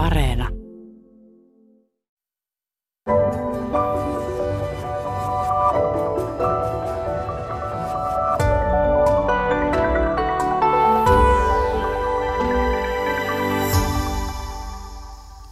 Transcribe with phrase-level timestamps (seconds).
[0.00, 0.48] Areena.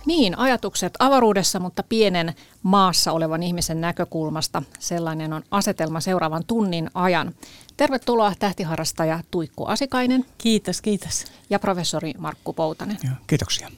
[0.07, 4.63] Niin, ajatukset avaruudessa, mutta pienen maassa olevan ihmisen näkökulmasta.
[4.79, 7.35] Sellainen on asetelma seuraavan tunnin ajan.
[7.77, 10.25] Tervetuloa tähtiharrastaja Tuikku Asikainen.
[10.39, 11.25] Kiitos, kiitos.
[11.51, 12.99] Ja professori Markku Poutanen.
[13.05, 13.71] Joo, kiitoksia.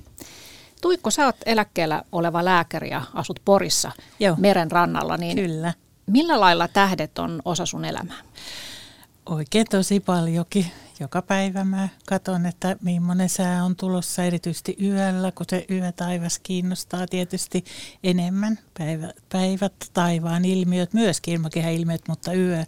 [0.81, 4.37] Tuikko, sä oot eläkkeellä oleva lääkäri ja asut Porissa Joo.
[4.38, 5.16] meren rannalla.
[5.16, 5.75] Niin Kyllä.
[6.07, 8.16] Millä lailla tähdet on osa sun elämää?
[9.27, 10.66] Oikein tosi paljonkin.
[11.01, 17.07] Joka päivä mä katson, että millainen sää on tulossa erityisesti yöllä, kun se yötaivas kiinnostaa
[17.07, 17.65] tietysti
[18.05, 18.59] enemmän.
[18.79, 22.65] Päivä, päivät, taivaan ilmiöt, myöskin ilmakehän ilmiöt, mutta yö,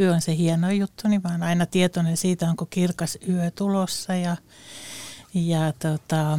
[0.00, 4.14] yö on se hieno juttu, niin mä oon aina tietoinen siitä, onko kirkas yö tulossa.
[4.14, 4.36] Ja,
[5.34, 6.38] ja tota,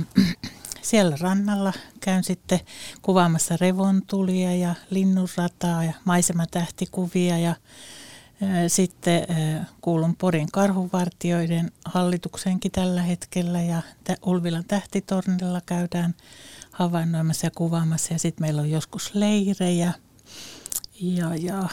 [0.82, 2.60] siellä rannalla käyn sitten
[3.02, 7.56] kuvaamassa revontulia ja linnunrataa ja maisematähtikuvia ja
[8.68, 9.28] sitten
[9.82, 13.82] kuulun Porin karhuvartioiden hallituksenkin tällä hetkellä ja
[14.26, 16.16] Ulvilan tähtitornilla käydään
[16.72, 19.94] havainnoimassa ja kuvaamassa ja sitten meillä on joskus leirejä.
[21.02, 21.70] Ja, ja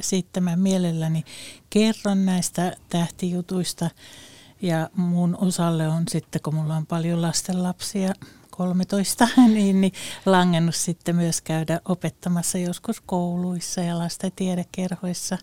[0.00, 1.24] sitten mä mielelläni
[1.70, 3.90] kerron näistä tähtijutuista
[4.62, 8.12] ja mun osalle on sitten, kun mulla on paljon lastenlapsia,
[8.50, 9.92] 13, niin, niin
[10.26, 15.38] langennut sitten myös käydä opettamassa joskus kouluissa ja lasten tiedekerhoissa.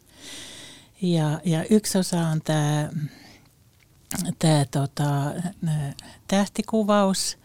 [1.02, 2.90] Ja, ja yksi osa on tämä,
[4.40, 5.04] tämä tota,
[6.28, 7.38] tähtikuvaus,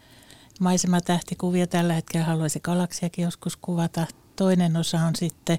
[0.59, 1.67] maisematähtikuvia.
[1.67, 4.07] Tällä hetkellä haluaisin galaksiakin joskus kuvata.
[4.35, 5.57] Toinen osa on sitten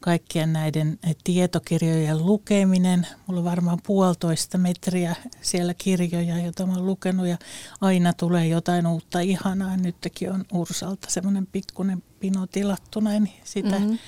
[0.00, 3.06] kaikkien näiden tietokirjojen lukeminen.
[3.26, 7.38] Mulla on varmaan puolitoista metriä siellä kirjoja, joita mä oon lukenut ja
[7.80, 9.76] aina tulee jotain uutta ihanaa.
[9.76, 13.98] Nytkin on Ursalta semmoinen pikkuinen pino tilattuna, niin sitä, mm-hmm.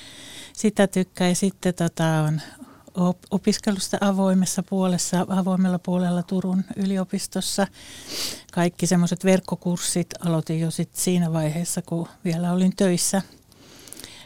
[0.52, 1.28] sitä tykkää.
[1.28, 2.40] Ja sitten tota on
[3.30, 7.66] opiskelusta avoimessa puolessa, avoimella puolella Turun yliopistossa.
[8.52, 13.22] Kaikki semmoiset verkkokurssit aloitin jo sit siinä vaiheessa, kun vielä olin töissä–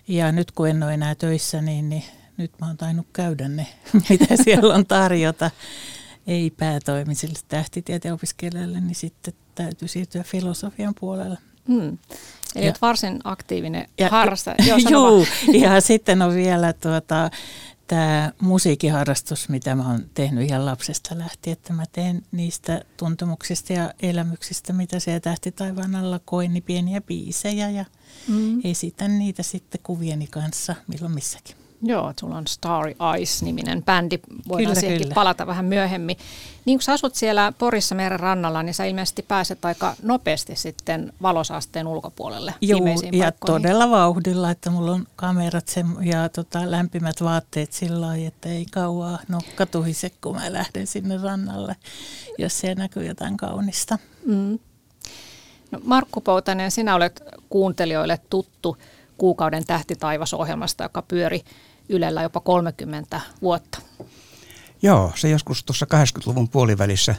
[0.08, 2.04] ja nyt kun en ole enää töissä, niin, niin
[2.36, 3.66] nyt mä oon tainnut käydä ne,
[4.08, 5.50] mitä siellä on tarjota.
[6.26, 11.38] Ei päätoimisille tähtitieteen opiskelijoille, niin sitten täytyy siirtyä filosofian puolelle.
[11.68, 11.98] Hmm.
[12.54, 14.56] Eli ja, olet varsin aktiivinen ja, harrastaja.
[14.90, 15.26] Joo,
[15.62, 17.30] ja sitten on vielä tuota,
[17.88, 23.92] tämä musiikkiharrastus, mitä mä oon tehnyt ihan lapsesta lähtien, että mä teen niistä tuntemuksista ja
[24.02, 27.84] elämyksistä, mitä siellä tähti taivaan alla koin, niin pieniä biisejä ja
[28.28, 28.60] mm.
[28.64, 31.67] esitän niitä sitten kuvieni kanssa milloin missäkin.
[31.82, 34.18] Joo, sulla on Starry Eyes-niminen bändi.
[34.48, 35.14] Voidaan kyllä, siihenkin kyllä.
[35.14, 36.16] palata vähän myöhemmin.
[36.64, 41.12] Niin kun sä asut siellä Porissa meren rannalla, niin sä ilmeisesti pääset aika nopeasti sitten
[41.22, 43.62] valosaasteen ulkopuolelle Joo, ja paikkoihin.
[43.62, 48.66] todella vauhdilla, että mulla on kamerat sen, ja tota, lämpimät vaatteet sillä lailla, että ei
[48.70, 51.76] kauaa nokka tuhise, kun mä lähden sinne rannalle,
[52.38, 53.98] jos siellä näkyy jotain kaunista.
[54.26, 54.58] Mm.
[55.70, 58.76] No, Markku Poutanen, sinä olet kuuntelijoille tuttu
[59.18, 61.40] kuukauden tähtitaivasohjelmasta, joka pyöri
[61.88, 63.78] Ylellä jopa 30 vuotta.
[64.82, 67.14] Joo, se joskus tuossa 80-luvun puolivälissä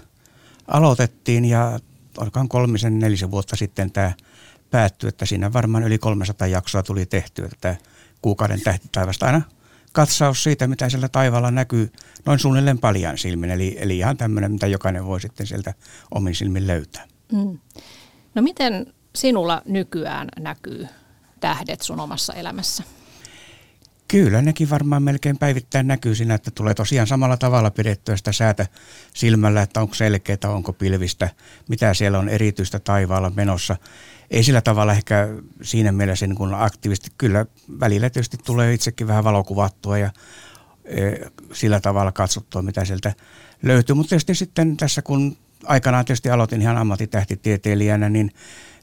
[0.67, 1.79] aloitettiin ja
[2.17, 4.13] olikohan kolmisen, nelisen vuotta sitten tämä
[4.71, 7.75] päättyi, että siinä varmaan yli 300 jaksoa tuli tehtyä tätä
[8.21, 9.41] kuukauden tähtitaivasta aina
[9.91, 11.91] katsaus siitä, mitä siellä taivaalla näkyy
[12.25, 13.51] noin suunnilleen paljon silmin.
[13.51, 15.73] Eli, eli ihan tämmöinen, mitä jokainen voi sitten sieltä
[16.11, 17.07] omin silmin löytää.
[17.31, 17.59] Mm.
[18.35, 20.87] No miten sinulla nykyään näkyy
[21.39, 22.83] tähdet sun omassa elämässä?
[24.11, 28.67] Kyllä, nekin varmaan melkein päivittäin näkyy siinä, että tulee tosiaan samalla tavalla pidettyä sitä säätä
[29.13, 31.29] silmällä, että onko selkeää, onko pilvistä,
[31.67, 33.75] mitä siellä on erityistä taivaalla menossa.
[34.31, 35.27] Ei sillä tavalla ehkä
[35.61, 37.45] siinä mielessä niin kuin aktiivisesti, kyllä
[37.79, 40.09] välillä tietysti tulee itsekin vähän valokuvattua ja
[40.85, 41.11] e,
[41.53, 43.13] sillä tavalla katsottua, mitä sieltä
[43.63, 43.95] löytyy.
[43.95, 48.31] Mutta tietysti sitten tässä, kun aikanaan tietysti aloitin ihan ammattitähtitieteilijänä, niin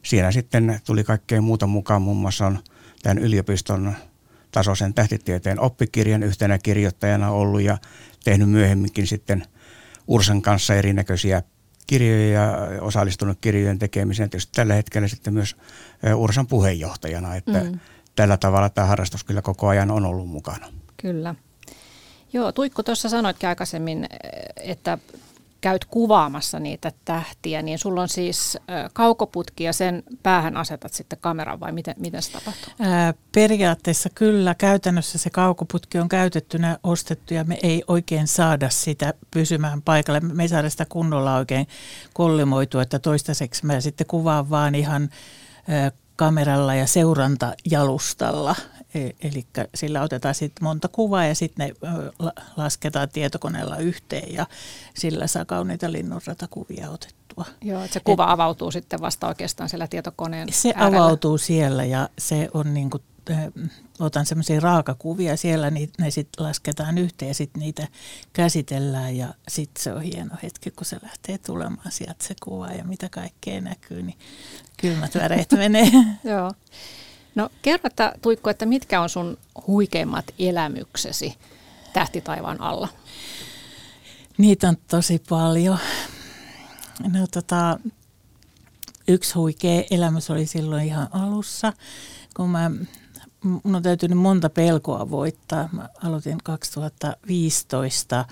[0.07, 2.03] siellä sitten tuli kaikkea muuta mukaan.
[2.03, 2.59] Muun muassa on
[3.03, 3.95] tämän yliopiston
[4.51, 7.79] tasoisen tähtitieteen oppikirjan yhtenä kirjoittajana ollut ja
[8.25, 9.45] tehnyt myöhemminkin sitten
[10.07, 11.43] Ursan kanssa erinäköisiä
[11.87, 14.31] kirjoja ja osallistunut kirjojen tekemiseen.
[14.31, 15.57] Tietysti tällä hetkellä sitten myös
[16.17, 17.79] Ursan puheenjohtajana, että mm.
[18.17, 20.69] tällä tavalla tämä harrastus kyllä koko ajan on ollut mukana.
[20.97, 21.35] Kyllä.
[22.33, 24.07] Joo, Tuikku tuossa sanoitkin aikaisemmin,
[24.57, 24.99] että
[25.67, 28.59] käyt kuvaamassa niitä tähtiä, niin sulla on siis
[28.93, 32.73] kaukoputki ja sen päähän asetat sitten kameran vai miten, miten se tapahtuu?
[32.81, 34.55] Ää, periaatteessa kyllä.
[34.55, 40.21] Käytännössä se kaukoputki on käytettynä ostettu ja me ei oikein saada sitä pysymään paikalle.
[40.21, 41.69] Me ei saada sitä kunnolla oikein
[42.15, 45.11] kollimoitua, että toistaiseksi mä sitten kuvaan vaan ihan
[46.17, 48.57] kameralla ja seurantajalustalla.
[48.97, 51.75] E, eli sillä otetaan sitten monta kuvaa ja sitten ne
[52.57, 54.47] lasketaan tietokoneella yhteen ja
[54.95, 57.45] sillä saa kauniita linnunratakuvia otettua.
[57.63, 60.99] Joo, että se kuva Et, avautuu sitten vasta oikeastaan siellä tietokoneen Se äärellä.
[61.05, 63.03] avautuu siellä ja se on niin kuin
[63.99, 67.89] otan semmoisia raakakuvia siellä, niin ne sitten lasketaan yhteen ja sitten niitä
[68.33, 72.85] käsitellään ja sitten se on hieno hetki, kun se lähtee tulemaan sieltä se kuva ja
[72.85, 74.19] mitä kaikkea näkyy, niin
[74.77, 75.91] kylmät väreet menee.
[76.25, 76.53] Joo.
[77.37, 81.35] No kerro, että, Tuikko, että mitkä on sun huikeimmat elämyksesi
[81.93, 82.89] tähtitaivaan alla?
[84.39, 85.79] Niitä on tosi paljon.
[87.13, 87.79] No tota,
[89.09, 91.73] yksi huikea elämys oli silloin ihan alussa,
[92.37, 92.71] kun mä
[93.45, 95.69] mun on täytynyt monta pelkoa voittaa.
[95.73, 98.25] Mä aloitin 2015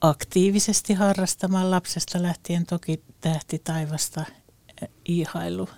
[0.00, 4.24] aktiivisesti harrastamaan lapsesta lähtien toki tähti taivasta
[5.04, 5.68] ihailu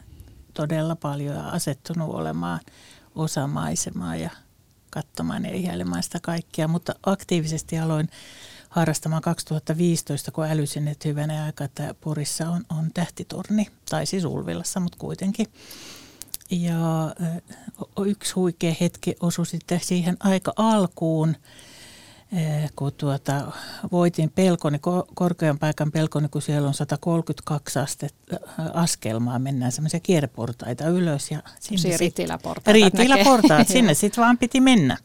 [0.55, 2.61] todella paljon ja asettunut olemaan
[3.15, 4.31] osa maisemaa ja
[4.91, 8.09] katsomaan ja ihailemaan sitä kaikkia, mutta aktiivisesti aloin
[8.69, 14.81] harrastamaan 2015, kun älysin, että hyvänä aika, että Porissa on, on tähtitorni, tai siis Ulvilassa,
[14.81, 15.47] mutta kuitenkin.
[16.51, 17.15] Ja
[18.07, 21.37] yksi huikea hetki osui sitten siihen aika alkuun,
[22.77, 23.53] kun tuota,
[23.93, 24.81] voitin pelkoni,
[25.15, 28.37] korkean paikan pelkoni, kun siellä on 132 astetta
[28.75, 31.31] askelmaa, mennään semmoisia kierreportaita ylös.
[31.31, 32.75] Ja sinne riitiläportaat.
[32.75, 34.97] Riitiläportaat, sinne sitten vaan piti mennä.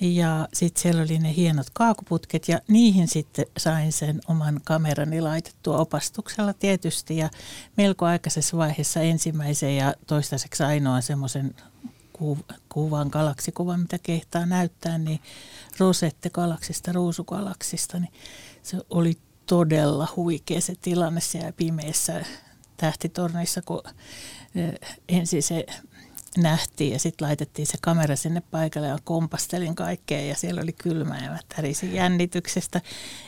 [0.00, 5.78] Ja sitten siellä oli ne hienot kaakuputket ja niihin sitten sain sen oman kamerani laitettua
[5.78, 7.16] opastuksella tietysti.
[7.16, 7.30] Ja
[7.76, 11.54] melko aikaisessa vaiheessa ensimmäisen ja toistaiseksi ainoa semmoisen
[12.68, 15.20] kuvan, galaksikuvan, mitä kehtaa näyttää, niin
[15.78, 18.12] Rosette galaksista, ruusugalaksista, niin
[18.62, 22.24] se oli todella huikea se tilanne siellä pimeässä
[22.76, 23.82] tähtitornissa, kun
[24.54, 24.74] eh,
[25.08, 25.66] ensin se
[26.36, 31.18] nähtiin ja sitten laitettiin se kamera sinne paikalle ja kompastelin kaikkea ja siellä oli kylmä
[31.18, 32.80] ja mä tärisin jännityksestä.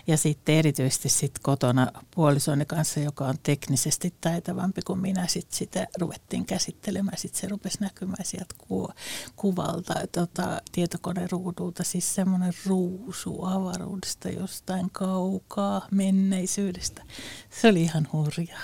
[0.07, 5.87] Ja sitten erityisesti sitten kotona puolisoini kanssa, joka on teknisesti taitavampi kuin minä, sitten sitä
[6.01, 7.19] ruvettiin käsittelemään.
[7.19, 8.91] Sitten se rupesi näkymään sieltä ku-
[9.37, 17.03] kuvalta tota, tietokoneruudulta, siis semmoinen ruusu avaruudesta jostain kaukaa menneisyydestä.
[17.51, 18.63] Se oli ihan hurjaa.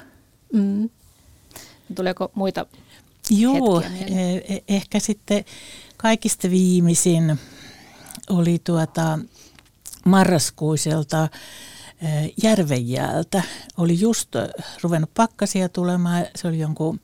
[0.52, 0.90] Mm.
[1.94, 2.66] Tuleeko muita
[3.30, 5.44] Joo, e- e- ehkä sitten
[5.96, 7.38] kaikista viimeisin
[8.30, 9.18] oli tuota
[10.06, 11.28] marraskuiselta
[12.02, 12.06] e,
[12.42, 13.42] Järvenjäältä.
[13.76, 14.28] Oli just
[14.82, 17.00] ruvennut pakkasia tulemaan, se oli jonkun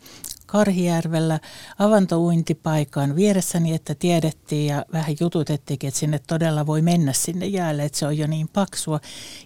[0.46, 1.40] Karhijärvellä
[1.78, 7.98] avantouintipaikan vieressäni, että tiedettiin ja vähän jututettiinkin, että sinne todella voi mennä sinne jäälle, että
[7.98, 9.00] se on jo niin paksua.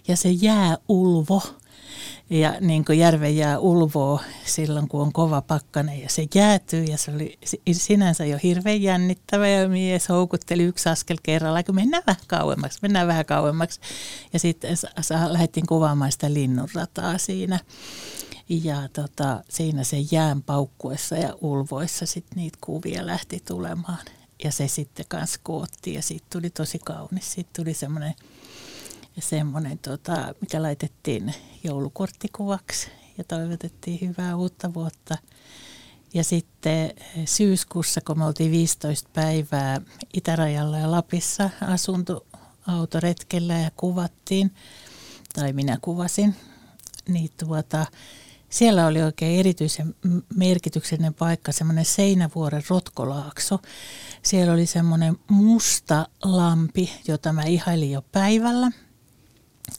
[0.07, 1.41] Ja se jääulvo
[2.29, 6.97] ja niin kuin järven jää ulvoo silloin, kun on kova pakkane ja se jäätyy ja
[6.97, 7.39] se oli
[7.71, 13.07] sinänsä jo hirveän jännittävä ja mies houkutteli yksi askel kerralla, kun mennään vähän kauemmaksi, mennään
[13.07, 13.79] vähän kauemmaksi.
[14.33, 14.77] Ja sitten
[15.29, 17.59] lähdettiin kuvaamaan sitä linnunrataa siinä.
[18.49, 24.05] Ja tota, siinä se jään paukkuessa ja ulvoissa sitten niitä kuvia lähti tulemaan.
[24.43, 27.33] Ja se sitten kanssa koottiin ja siitä tuli tosi kaunis.
[27.33, 28.13] Siitä tuli semmoinen
[29.19, 35.17] semmoinen, tota, mikä laitettiin joulukorttikuvaksi ja toivotettiin hyvää uutta vuotta.
[36.13, 36.93] Ja sitten
[37.25, 39.81] syyskuussa, kun me oltiin 15 päivää
[40.13, 44.51] Itärajalla ja Lapissa asuntoautoretkellä ja kuvattiin,
[45.33, 46.35] tai minä kuvasin,
[47.07, 47.85] niin tuota,
[48.49, 49.95] siellä oli oikein erityisen
[50.35, 53.59] merkityksellinen paikka, semmoinen Seinävuoren Rotkolaakso.
[54.23, 58.71] Siellä oli semmoinen musta lampi, jota mä ihailin jo päivällä–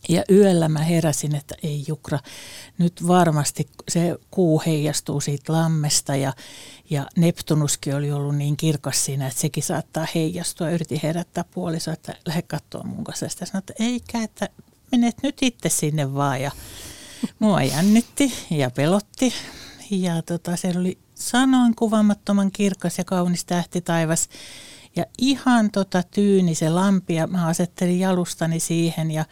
[0.09, 2.19] ja yöllä mä heräsin, että ei Jukra,
[2.79, 6.33] nyt varmasti se kuu heijastuu siitä lammesta ja,
[6.91, 10.71] ja Neptunuskin oli ollut niin kirkas siinä, että sekin saattaa heijastua.
[10.71, 13.29] Yritin herättää puoliso, että lähde katsoa mun kanssa.
[13.29, 14.49] Sitten sanoin, että eikä, että
[14.93, 16.43] menet nyt itse sinne vaan.
[16.43, 16.51] Ja
[17.39, 19.33] mua jännitti ja pelotti.
[19.91, 24.29] Ja tota, siellä oli sanoin kuvaamattoman kirkas ja kaunis tähti taivas.
[24.97, 29.25] Ja ihan tota tyyni se lampi ja mä asettelin jalustani siihen ja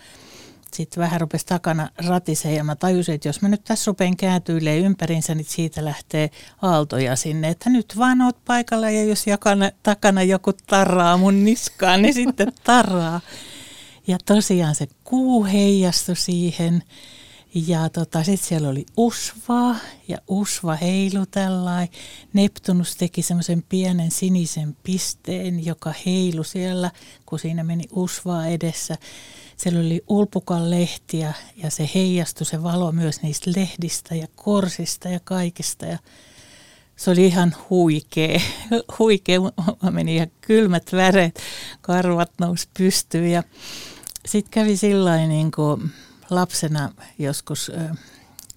[0.77, 4.79] sitten vähän rupesi takana ratisee ja mä tajusin, että jos mä nyt tässä rupean kääntyilee
[4.79, 6.31] ympärinsä, niin siitä lähtee
[6.63, 12.03] aaltoja sinne, että nyt vaan oot paikalla ja jos jakana, takana joku tarraa mun niskaan,
[12.03, 13.21] niin sitten tarraa.
[14.07, 16.83] Ja tosiaan se kuu heijastui siihen
[17.55, 19.77] ja tota, sitten siellä oli usvaa
[20.09, 21.89] ja usva heilu tällainen.
[22.33, 26.91] Neptunus teki semmoisen pienen sinisen pisteen, joka heilu siellä,
[27.27, 28.97] kun siinä meni usvaa edessä.
[29.61, 35.21] Siellä oli ulpukan lehtiä ja se heijastui se valo myös niistä lehdistä ja korsista ja
[35.25, 35.87] kaikista.
[35.87, 35.99] Ja
[36.97, 38.41] se oli ihan huikea.
[38.99, 39.41] huikea.
[39.83, 41.41] Mä meni ihan kylmät väreet,
[41.81, 43.45] karvat nousi pystyyn
[44.27, 45.91] sitten kävi sillä niin kuin
[46.31, 47.73] lapsena joskus,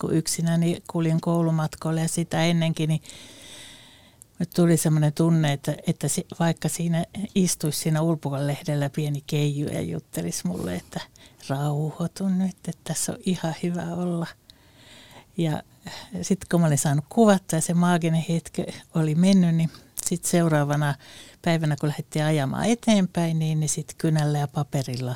[0.01, 3.01] kun yksinäni kuljin koulumatkoille ja sitä ennenkin, niin
[4.45, 6.07] tuli semmoinen tunne, että, että
[6.39, 11.01] vaikka siinä istuisi siinä ulpukan lehdellä pieni keiju ja juttelisi mulle, että
[11.49, 14.27] rauhoitun nyt, että tässä on ihan hyvä olla.
[15.37, 15.63] Ja
[16.21, 19.69] sitten kun mä olin saanut kuvattaa ja se maaginen hetki oli mennyt, niin
[20.05, 20.95] sitten seuraavana
[21.41, 25.15] päivänä, kun lähdettiin ajamaan eteenpäin, niin, niin sitten kynällä ja paperilla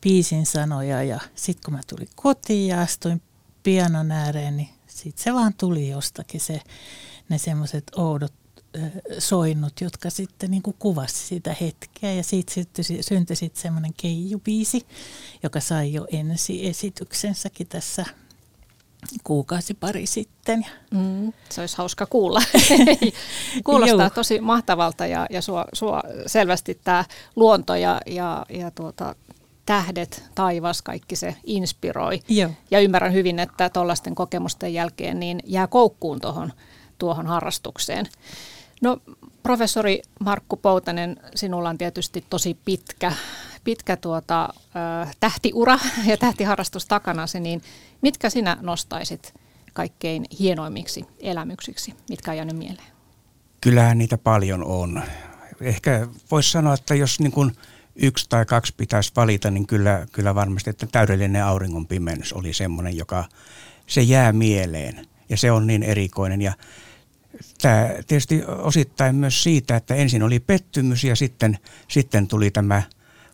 [0.00, 1.02] biisin sanoja.
[1.02, 3.22] Ja sitten kun mä tulin kotiin ja astuin
[3.62, 6.60] pianon ääreen, niin sitten se vaan tuli jostakin se,
[7.28, 8.32] ne semmoiset oudot
[9.18, 14.86] soinnut, jotka sitten niin kuin kuvasi sitä hetkeä ja siitä syntyi, syntyi sitten semmoinen keijubiisi,
[15.42, 18.04] joka sai jo ensi esityksensäkin tässä
[19.24, 20.66] kuukausi pari sitten.
[20.90, 22.42] Mm, se olisi hauska kuulla.
[23.64, 27.04] Kuulostaa tosi mahtavalta ja, ja sua, sua selvästi tämä
[27.36, 29.14] luonto ja, ja, ja tuota,
[29.66, 32.20] tähdet, taivas, kaikki se inspiroi.
[32.28, 32.50] Joo.
[32.70, 36.52] Ja ymmärrän hyvin, että tuollaisten kokemusten jälkeen niin jää koukkuun tuohon
[37.00, 38.06] tuohon harrastukseen.
[38.80, 38.98] No
[39.42, 43.12] professori Markku Poutanen, sinulla on tietysti tosi pitkä,
[43.64, 44.48] pitkä tuota,
[45.02, 47.62] äh, tähtiura ja tähtiharrastus takanasi, niin
[48.02, 49.34] mitkä sinä nostaisit
[49.72, 52.86] kaikkein hienoimmiksi elämyksiksi, mitkä on jäänyt mieleen?
[53.60, 55.02] Kyllähän niitä paljon on.
[55.60, 57.52] Ehkä voisi sanoa, että jos niin kuin
[57.96, 62.96] yksi tai kaksi pitäisi valita, niin kyllä, kyllä varmasti, että täydellinen auringon pimennys oli semmoinen,
[62.96, 63.24] joka
[63.86, 65.06] se jää mieleen.
[65.28, 66.42] Ja se on niin erikoinen.
[66.42, 66.52] Ja
[67.62, 72.82] tämä tietysti osittain myös siitä, että ensin oli pettymys ja sitten, sitten tuli tämä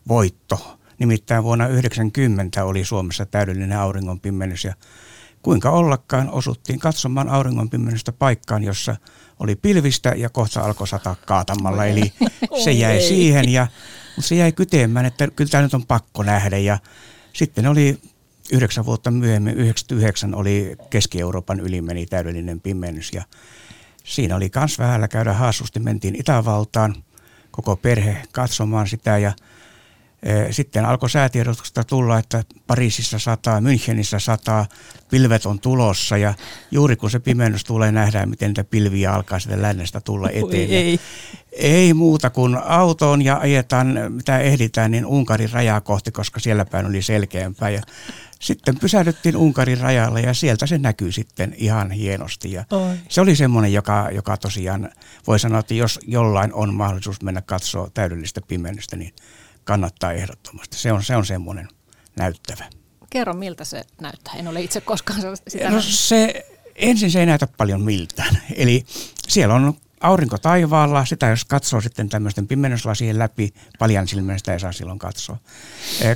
[0.07, 0.77] voitto.
[0.99, 4.73] Nimittäin vuonna 1990 oli Suomessa täydellinen auringonpimennys ja
[5.41, 8.95] kuinka ollakaan osuttiin katsomaan auringonpimennystä paikkaan, jossa
[9.39, 11.85] oli pilvistä ja kohta alkoi sataa kaatamalla.
[11.85, 12.13] Eli
[12.63, 13.67] se jäi siihen, ja,
[14.15, 16.57] mutta se jäi kyteemään, että kyllä tämä nyt on pakko nähdä.
[16.57, 16.79] Ja
[17.33, 17.97] sitten oli
[18.51, 23.23] yhdeksän vuotta myöhemmin, 99 oli Keski-Euroopan ylimeni täydellinen pimennys ja
[24.07, 25.79] siinä oli kans vähällä käydä haassusti.
[25.79, 26.95] Mentiin Itävaltaan
[27.51, 29.31] koko perhe katsomaan sitä ja
[30.23, 34.65] e, sitten alkoi säätiedotuksesta tulla, että Pariisissa sataa, Münchenissä sataa,
[35.09, 36.33] pilvet on tulossa ja
[36.71, 40.69] juuri kun se pimennys tulee, nähdään miten niitä pilviä alkaa sitten lännestä tulla eteen.
[40.69, 40.99] Ei.
[41.51, 46.85] ei muuta kuin autoon ja ajetaan, mitä ehditään, niin Unkarin rajaa kohti, koska siellä päin
[46.85, 47.69] oli selkeämpää.
[47.69, 47.81] Ja
[48.39, 52.51] sitten pysähdyttiin Unkarin rajalle ja sieltä se näkyy sitten ihan hienosti.
[52.51, 52.65] Ja
[53.09, 54.91] se oli semmoinen, joka, joka tosiaan
[55.27, 59.13] voi sanoa, että jos jollain on mahdollisuus mennä katsoa täydellistä pimennystä, niin
[59.63, 60.77] kannattaa ehdottomasti.
[60.77, 61.67] Se on, se on semmoinen
[62.15, 62.65] näyttävä.
[63.09, 64.33] Kerro, miltä se näyttää.
[64.33, 68.37] En ole itse koskaan sitä No se, ensin se ei näytä paljon miltään.
[68.55, 68.85] Eli
[69.27, 74.59] siellä on aurinko taivaalla, sitä jos katsoo sitten tämmöisten pimennyslasien läpi, paljon silmän sitä ei
[74.59, 75.37] saa silloin katsoa.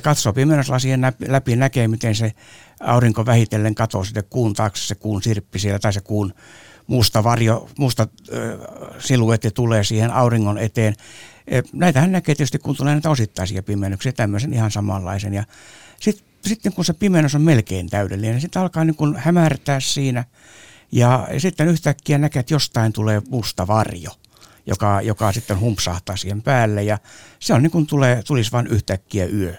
[0.02, 2.32] Katsoo pimennyslasien läpi, näkee miten se
[2.80, 6.34] aurinko vähitellen katoo sitten kuun taakse, se kuun sirppi siellä tai se kuun
[6.86, 8.08] musta varjo, musta
[8.98, 10.94] siluetti tulee siihen auringon eteen.
[11.72, 15.34] Näitähän näkee tietysti, kun tulee näitä osittaisia pimennyksiä, tämmöisen ihan samanlaisen.
[15.34, 15.44] Ja
[16.00, 20.24] sitten sit, kun se pimennys on melkein täydellinen, niin sitten alkaa niin kun hämärtää siinä–
[20.92, 24.10] ja sitten yhtäkkiä näkee, että jostain tulee musta varjo,
[24.66, 26.98] joka, joka sitten humpsahtaa siihen päälle ja
[27.38, 29.54] se on niin kuin tulee, tulisi vain yhtäkkiä yö.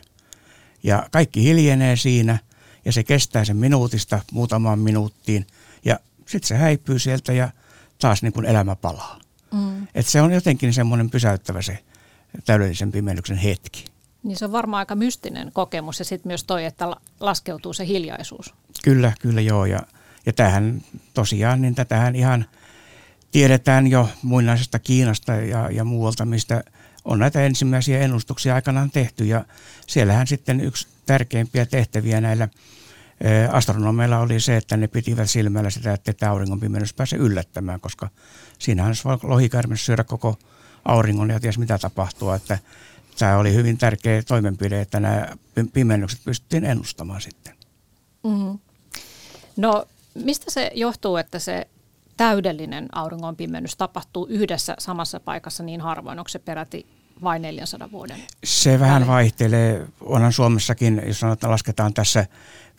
[0.84, 2.40] Ja kaikki hiljenee siinä
[2.86, 5.48] ja se kestää sen minuutista muutamaan minuuttiin
[5.86, 7.50] ja sitten se häipyy sieltä ja
[8.00, 9.20] taas niin kuin elämä palaa.
[9.52, 9.88] Mm.
[9.96, 11.80] Et se on jotenkin semmoinen pysäyttävä se
[12.46, 13.86] täydellisen pimennyksen hetki.
[14.24, 18.54] Niin se on varmaan aika mystinen kokemus ja sitten myös toi, että laskeutuu se hiljaisuus.
[18.84, 19.66] Kyllä, kyllä joo.
[19.66, 19.80] Ja
[20.26, 20.82] ja tähän
[21.14, 22.46] tosiaan, niin tätähän ihan
[23.32, 26.64] tiedetään jo muinaisesta Kiinasta ja, ja muualta, mistä
[27.06, 29.26] on näitä ensimmäisiä ennustuksia aikanaan tehty.
[29.26, 29.46] Ja
[29.88, 32.48] siellähän sitten yksi tärkeimpiä tehtäviä näillä
[33.52, 38.10] astronomeilla oli se, että ne pitivät silmällä sitä, että tämä auringon pimennys pääse yllättämään, koska
[38.60, 40.40] siinähän voi lohikärme syödä koko
[40.86, 42.32] auringon ja ties mitä tapahtuu.
[42.32, 42.60] Että
[43.20, 45.28] tämä oli hyvin tärkeä toimenpide, että nämä
[45.74, 47.54] pimennykset pystyttiin ennustamaan sitten.
[48.24, 48.60] Mm-hmm.
[49.58, 51.68] No Mistä se johtuu, että se
[52.18, 56.20] täydellinen auringonpimennys tapahtuu yhdessä samassa paikassa niin harvoin?
[56.20, 56.86] Onko se peräti
[57.24, 58.18] vai 400 vuoden?
[58.44, 59.88] Se vähän vaihtelee.
[60.02, 62.26] Onhan Suomessakin, jos sanotaan, lasketaan tässä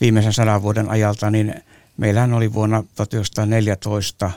[0.00, 1.54] viimeisen sadan vuoden ajalta, niin
[1.96, 4.30] meillähän oli vuonna 1914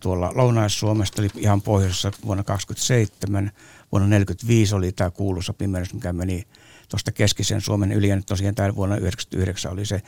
[0.00, 3.52] tuolla Lounais-Suomesta, eli ihan pohjoisessa vuonna 27,
[3.92, 6.46] vuonna 1945 oli tämä kuuluisa pimennys, mikä meni
[6.88, 10.02] tuosta keskisen Suomen yli, ja nyt tosiaan tämä vuonna 1999 oli se.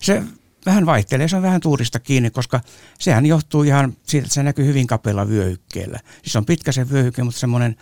[0.00, 0.22] Se
[0.66, 2.60] vähän vaihtelee, se on vähän tuurista kiinni, koska
[2.98, 5.98] sehän johtuu ihan siitä, että se näkyy hyvin kapealla vyöhykkeellä.
[6.22, 7.76] Siis on pitkä se vyöhyke, mutta semmoinen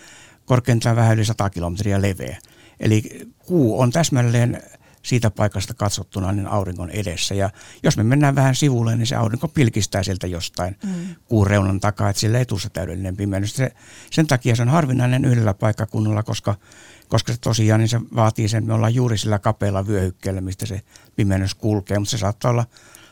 [0.45, 2.39] korkeintaan vähän yli 100 kilometriä leveä.
[2.81, 3.03] Eli
[3.39, 4.63] kuu on täsmälleen
[5.05, 7.35] siitä paikasta katsottuna niin auringon edessä.
[7.35, 7.51] Ja
[7.83, 11.15] jos me mennään vähän sivulle, niin se aurinko pilkistää sieltä jostain mm.
[11.25, 13.57] kuun reunan takaa, että sillä ei tule se täydellinen pimennys.
[13.57, 13.73] Se,
[14.11, 16.55] sen takia se on harvinainen yhdellä paikkakunnalla, koska,
[17.09, 20.83] koska se tosiaan niin se vaatii sen, me ollaan juuri sillä kapealla vyöhykkeellä, mistä se
[21.17, 22.65] pimennys kulkee, mutta se saattaa olla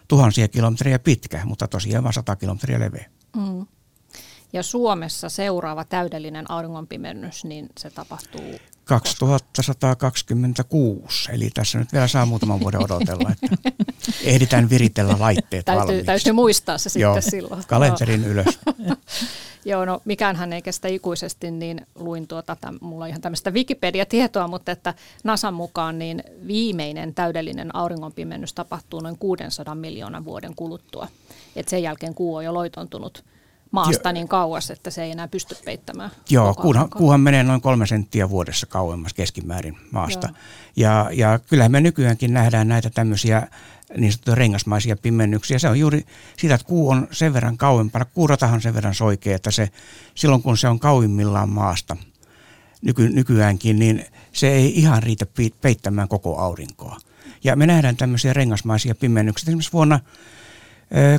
[0.08, 3.06] tuhansia kilometriä pitkä, mutta tosiaan vain sata kilometriä leveä.
[3.36, 3.66] Mm.
[4.52, 12.60] Ja Suomessa seuraava täydellinen auringonpimennys, niin se tapahtuu 2126, eli tässä nyt vielä saa muutaman
[12.60, 13.46] vuoden odotella, että
[14.24, 16.06] ehditään viritellä laitteet täytyy, valmiiksi.
[16.06, 17.64] Täytyy muistaa se Joo, sitten silloin.
[17.66, 18.46] kalenterin ylös.
[19.64, 24.48] Joo, no mikäänhän ei kestä ikuisesti, niin luin tuota, täm, mulla on ihan tämmöistä Wikipedia-tietoa,
[24.48, 31.08] mutta että NASAn mukaan niin viimeinen täydellinen auringonpimennys tapahtuu noin 600 miljoonan vuoden kuluttua.
[31.56, 33.24] Et sen jälkeen kuu on jo loitontunut
[33.72, 34.12] maasta jo.
[34.12, 36.10] niin kauas, että se ei enää pysty peittämään.
[36.30, 40.28] Joo, kuuhan, kuuhan menee noin kolme senttiä vuodessa kauemmas keskimäärin maasta.
[40.76, 43.48] Ja, ja kyllähän me nykyäänkin nähdään näitä tämmöisiä
[43.96, 45.58] niin sanottuja rengasmaisia pimennyksiä.
[45.58, 46.06] Se on juuri
[46.38, 49.68] sitä, että kuu on sen verran kauempana, kuuratahan sen verran soikea, että se,
[50.14, 51.96] silloin kun se on kauimmillaan maasta
[52.82, 55.26] nyky, nykyäänkin, niin se ei ihan riitä
[55.60, 56.96] peittämään koko aurinkoa.
[57.44, 59.44] Ja me nähdään tämmöisiä rengasmaisia pimennyksiä.
[59.50, 60.00] Esimerkiksi vuonna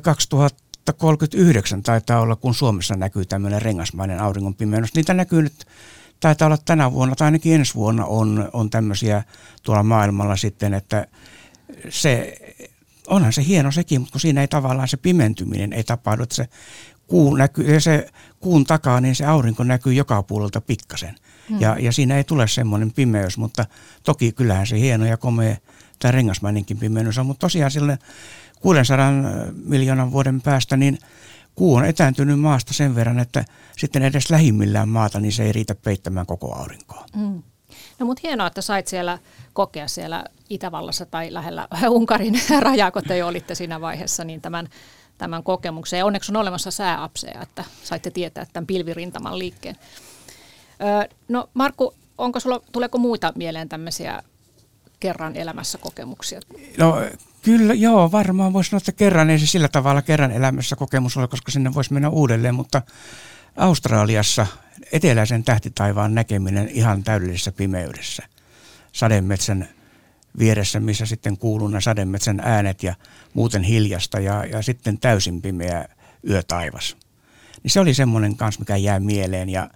[0.03, 4.93] 2000 39 taitaa olla, kun Suomessa näkyy tämmöinen rengasmainen auringonpimennys.
[4.93, 5.65] Niitä näkyy nyt,
[6.19, 9.23] taitaa olla tänä vuonna tai ainakin ensi vuonna on, on tämmöisiä
[9.63, 11.07] tuolla maailmalla sitten, että
[11.89, 12.37] se,
[13.07, 16.47] onhan se hieno sekin, mutta kun siinä ei tavallaan se pimentyminen ei tapahdu, että se
[17.07, 18.09] kuun, näkyy, se
[18.39, 21.15] kuun takaa, niin se aurinko näkyy joka puolelta pikkasen.
[21.49, 21.61] Hmm.
[21.61, 23.65] Ja, ja siinä ei tule semmoinen pimeys, mutta
[24.03, 25.55] toki kyllähän se hieno ja komea
[25.99, 27.99] tämä rengasmainenkin pimeys on, mutta tosiaan sille
[28.63, 29.11] 600
[29.65, 30.99] miljoonan vuoden päästä, niin
[31.55, 33.45] kuu on etääntynyt maasta sen verran, että
[33.77, 37.05] sitten edes lähimmillään maata, niin se ei riitä peittämään koko aurinkoa.
[37.15, 37.43] Mm.
[37.99, 39.19] No mutta hienoa, että sait siellä
[39.53, 44.69] kokea siellä Itävallassa tai lähellä Unkarin rajaa, kun te jo olitte siinä vaiheessa, niin tämän,
[45.17, 45.97] tämän kokemuksen.
[45.97, 49.75] Ja onneksi on olemassa sääapseja, että saitte tietää tämän pilvirintaman liikkeen.
[50.81, 54.23] Öö, no Markku, onko sulla, tuleeko muita mieleen tämmöisiä
[54.99, 56.39] kerran elämässä kokemuksia?
[56.77, 56.97] No
[57.43, 61.27] Kyllä, joo, varmaan voisi sanoa, että kerran ei se sillä tavalla kerran elämässä kokemus ole,
[61.27, 62.81] koska sinne voisi mennä uudelleen, mutta
[63.57, 64.47] Australiassa
[64.91, 68.23] eteläisen tähtitaivaan näkeminen ihan täydellisessä pimeydessä.
[68.91, 69.67] Sademetsän
[70.39, 72.95] vieressä, missä sitten kuuluu nämä sademetsän äänet ja
[73.33, 75.85] muuten hiljasta ja, ja sitten täysin pimeä
[76.29, 76.97] yötaivas.
[77.63, 79.69] Niin se oli semmoinen kanssa, mikä jää mieleen ja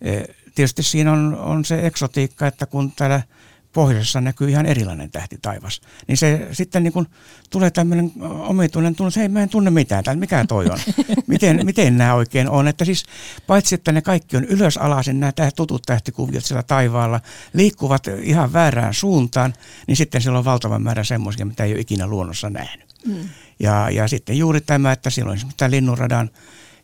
[0.00, 0.20] e,
[0.54, 3.22] tietysti siinä on, on se eksotiikka, että kun täällä–
[3.72, 5.80] pohjoisessa näkyy ihan erilainen tähti taivas.
[6.06, 7.06] Niin se sitten niin kun
[7.50, 10.78] tulee tämmöinen omituinen tunne, että hei mä en tunne mitään, tai mikä toi on.
[11.26, 13.04] Miten, miten nämä oikein on, että siis
[13.46, 17.20] paitsi että ne kaikki on ylös alasin, nämä tutut tähtikuviot siellä taivaalla,
[17.52, 19.54] liikkuvat ihan väärään suuntaan,
[19.86, 22.94] niin sitten siellä on valtava määrä semmoisia, mitä ei ole ikinä luonnossa nähnyt.
[23.06, 23.28] Mm.
[23.60, 26.30] Ja, ja sitten juuri tämä, että silloin esimerkiksi tämä linnunradan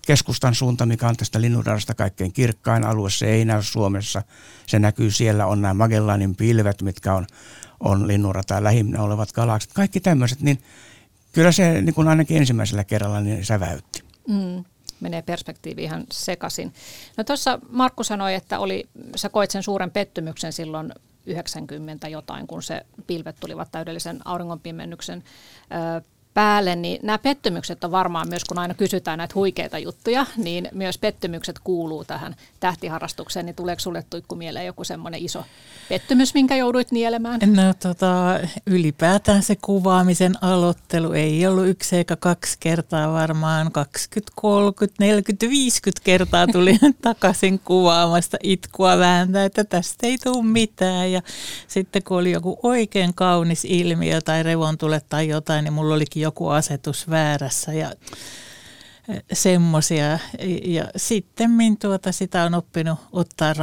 [0.06, 3.10] keskustan suunta, mikä on tästä linnunradasta kaikkein kirkkain alue.
[3.10, 4.22] Se ei näy Suomessa.
[4.66, 7.26] Se näkyy siellä, on nämä Magellanin pilvet, mitkä on,
[7.80, 9.72] on linnunrataa lähinnä olevat galaksit.
[9.72, 10.58] Kaikki tämmöiset, niin
[11.32, 14.02] kyllä se niin kuin ainakin ensimmäisellä kerralla niin säväytti.
[14.28, 14.64] Mm,
[15.00, 16.72] menee perspektiivi ihan sekaisin.
[17.16, 20.92] No tuossa Markku sanoi, että oli, sä koit sen suuren pettymyksen silloin
[21.26, 25.24] 90 jotain, kun se pilvet tulivat täydellisen auringonpimennyksen
[26.34, 30.98] päälle, niin nämä pettymykset on varmaan myös, kun aina kysytään näitä huikeita juttuja, niin myös
[30.98, 35.44] pettymykset kuuluu tähän tähtiharrastukseen, niin tuleeko sulle Tuikku mieleen joku semmoinen iso
[35.88, 37.40] pettymys, minkä jouduit nielemään?
[37.46, 41.12] No tota, ylipäätään se kuvaamisen aloittelu.
[41.12, 48.36] Ei ollut yksi eikä kaksi kertaa, varmaan 20, 30, 40, 50 kertaa tuli takaisin kuvaamasta
[48.42, 51.12] itkua vääntää, että tästä ei tule mitään.
[51.12, 51.22] Ja
[51.68, 56.48] sitten kun oli joku oikein kaunis ilmiö tai revontule tai jotain, niin mulla olikin joku
[56.48, 57.92] asetus väärässä ja
[59.08, 60.18] e, semmoisia.
[60.64, 63.54] Ja sitten tuota, sitä on oppinut ottaa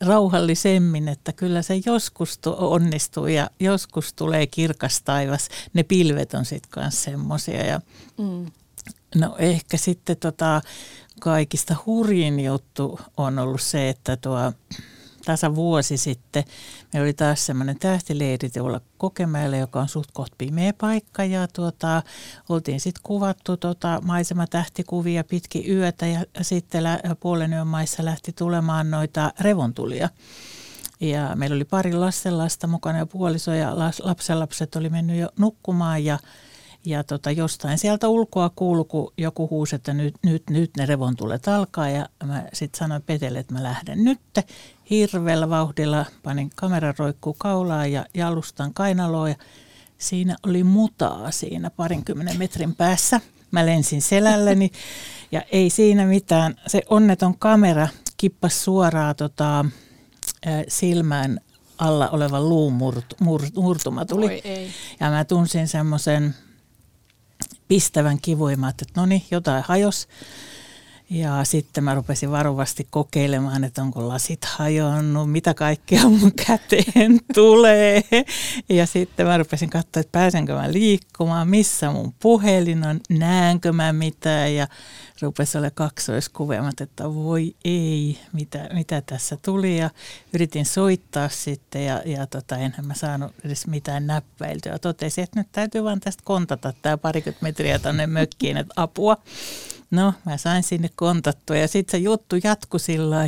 [0.00, 5.48] rauhallisemmin, että kyllä se joskus onnistuu ja joskus tulee kirkas taivas.
[5.72, 7.66] Ne pilvet on sitten myös semmoisia.
[7.66, 7.80] Ja
[8.18, 8.46] mm.
[9.14, 10.60] No ehkä sitten tota,
[11.20, 14.52] kaikista hurjin juttu on ollut se, että tuo
[15.26, 16.44] tasa vuosi sitten
[16.92, 22.02] meillä oli taas semmoinen tähtileiri tuolla Kokemäellä, joka on suht koht pimeä paikka ja tuota,
[22.48, 28.90] oltiin sitten kuvattu tota maisematähtikuvia pitkin yötä ja sitten lä- puolen yön maissa lähti tulemaan
[28.90, 30.08] noita revontulia.
[31.00, 36.18] Ja meillä oli pari lastenlasta mukana ja puoliso ja lapsenlapset oli mennyt jo nukkumaan ja
[36.86, 41.48] ja tota, jostain sieltä ulkoa kuului, kun joku huusi, että nyt, nyt, nyt ne revontulet
[41.48, 41.88] alkaa.
[41.88, 44.20] Ja mä sitten sanoin Petelle, että mä lähden nyt.
[44.90, 49.28] Hirveällä vauhdilla panin kameran roikkuu kaulaa ja jalustan kainaloa.
[49.28, 49.34] Ja
[49.98, 53.20] siinä oli mutaa siinä parinkymmenen metrin päässä.
[53.50, 54.70] Mä lensin selälleni
[55.32, 56.54] ja ei siinä mitään.
[56.66, 59.64] Se onneton kamera kippas suoraan tota,
[60.68, 61.40] silmään
[61.78, 64.42] alla oleva luun murt, murt, murtuma tuli.
[65.00, 66.34] Ja mä tunsin semmoisen
[67.68, 70.08] pistävän kivoimaa, että no niin, jotain hajos.
[71.10, 78.02] Ja sitten mä rupesin varovasti kokeilemaan, että onko lasit hajonnut, mitä kaikkea mun käteen tulee.
[78.68, 83.92] Ja sitten mä rupesin katsoa, että pääsenkö mä liikkumaan, missä mun puhelin on, näenkö mä
[83.92, 84.54] mitään.
[84.54, 84.66] Ja
[85.22, 89.78] rupesi olla kaksoiskuvemat, että voi ei, mitä, mitä tässä tuli.
[89.78, 89.90] Ja
[90.34, 94.78] yritin soittaa sitten ja, ja tota, enhän mä saanut edes mitään näppäiltyä.
[94.78, 99.16] Totesin, että nyt täytyy vaan tästä kontata tämä parikymmentä metriä tonne mökkiin, että apua.
[99.90, 101.56] No, mä sain sinne kontattua.
[101.56, 103.24] Ja sitten se juttu jatkui sillä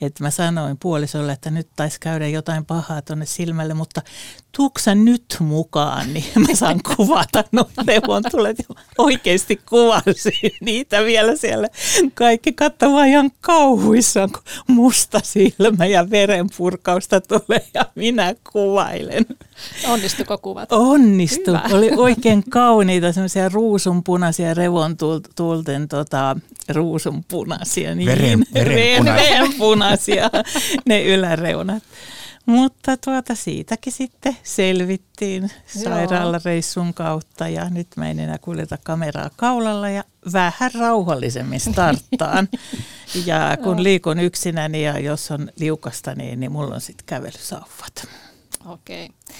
[0.00, 4.02] että mä sanoin puolisolle, että nyt taisi käydä jotain pahaa tuonne silmälle, mutta
[4.56, 8.56] tuuksa nyt mukaan, niin mä saan kuvata no Levon tulet
[8.98, 11.68] oikeasti kuvasin niitä vielä siellä.
[12.14, 19.26] Kaikki katsomaan ihan kauhuissaan, kun musta silmä ja verenpurkausta tulee ja minä kuvailen.
[19.88, 20.72] Onnistuko kuvat?
[20.72, 21.50] Onnistu.
[21.50, 21.62] Hyvä.
[21.72, 26.36] Oli oikein kauniita semmoisia ruusunpunaisia revontulten tota,
[26.68, 27.94] ruusunpunaisia.
[27.94, 29.30] Niin, Veren, verenpunaisia.
[29.30, 30.30] verenpunaisia
[30.86, 31.82] ne yläreunat.
[32.50, 39.88] Mutta tuota siitäkin sitten selvittiin sairaalareissun kautta ja nyt mä en enää kuljeta kameraa kaulalla
[39.90, 42.48] ja vähän rauhallisemmin starttaan.
[43.26, 48.08] ja kun liikun yksinäni ja jos on liukasta, niin, niin mulla on sitten kävelysauvat.
[48.66, 49.06] Okei.
[49.06, 49.36] Okay.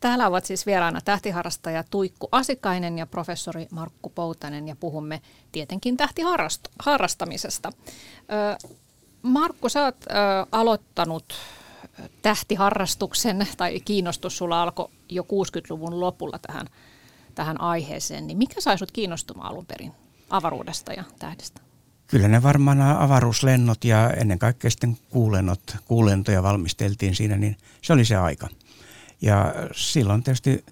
[0.00, 5.20] Täällä ovat siis vieraana tähtiharrastaja Tuikku Asikainen ja professori Markku Poutanen ja puhumme
[5.52, 7.72] tietenkin tähtiharrastamisesta.
[9.22, 10.04] Markku, sä oot
[10.52, 11.34] aloittanut
[12.22, 16.66] tähtiharrastuksen tai kiinnostus sulla alkoi jo 60-luvun lopulla tähän,
[17.34, 19.92] tähän aiheeseen, niin mikä sai sut kiinnostumaan alun perin
[20.30, 21.60] avaruudesta ja tähdistä?
[22.06, 27.92] Kyllä ne varmaan nämä avaruuslennot ja ennen kaikkea sitten kuulennot, kuulentoja valmisteltiin siinä, niin se
[27.92, 28.48] oli se aika.
[29.22, 30.64] Ja silloin tietysti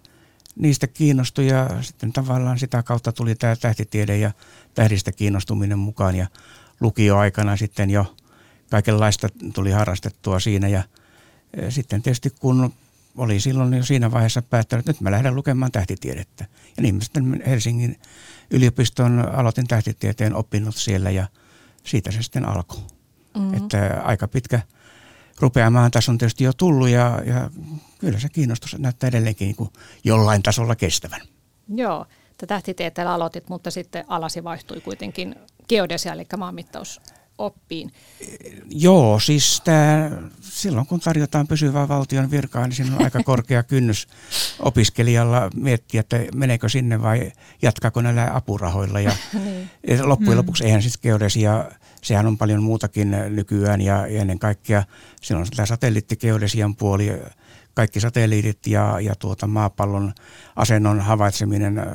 [0.56, 4.30] niistä kiinnostui ja sitten tavallaan sitä kautta tuli tämä tähtitiede ja
[4.74, 6.26] tähdistä kiinnostuminen mukaan ja
[6.80, 8.14] lukioaikana sitten jo
[8.70, 10.82] kaikenlaista tuli harrastettua siinä ja
[11.68, 12.72] sitten tietysti kun
[13.16, 16.44] oli silloin jo siinä vaiheessa päättänyt, että nyt mä lähden lukemaan tähtitiedettä.
[16.76, 18.00] Ja niin mä sitten Helsingin
[18.50, 21.26] yliopiston aloitin tähtitieteen opinnot siellä ja
[21.84, 22.78] siitä se sitten alkoi.
[23.34, 23.54] Mm-hmm.
[23.54, 24.60] Että aika pitkä
[25.40, 27.50] rupeamaan tässä on tietysti jo tullut ja, ja
[27.98, 29.70] kyllä se kiinnostus näyttää edelleenkin niin kuin
[30.04, 31.20] jollain tasolla kestävän.
[31.68, 32.06] Joo,
[32.46, 35.34] tähtitieteellä aloitit, mutta sitten alasi vaihtui kuitenkin
[35.68, 37.00] geodesia, eli maanmittaus
[37.38, 37.92] oppiin?
[38.70, 44.08] Joo, siis tämä, silloin kun tarjotaan pysyvää valtion virkaa, niin siinä on aika korkea kynnys
[44.60, 49.00] opiskelijalla miettiä, että meneekö sinne vai jatkaako näillä apurahoilla.
[49.00, 49.12] Ja
[49.86, 50.08] niin.
[50.08, 50.36] loppujen mm.
[50.38, 51.64] lopuksi eihän sitten geodesia,
[52.02, 54.84] sehän on paljon muutakin nykyään ja ennen kaikkea
[55.22, 57.12] siinä on tämä satelliittikeodesian puoli,
[57.74, 60.12] kaikki satelliitit ja, ja tuota maapallon
[60.56, 61.86] asennon havaitseminen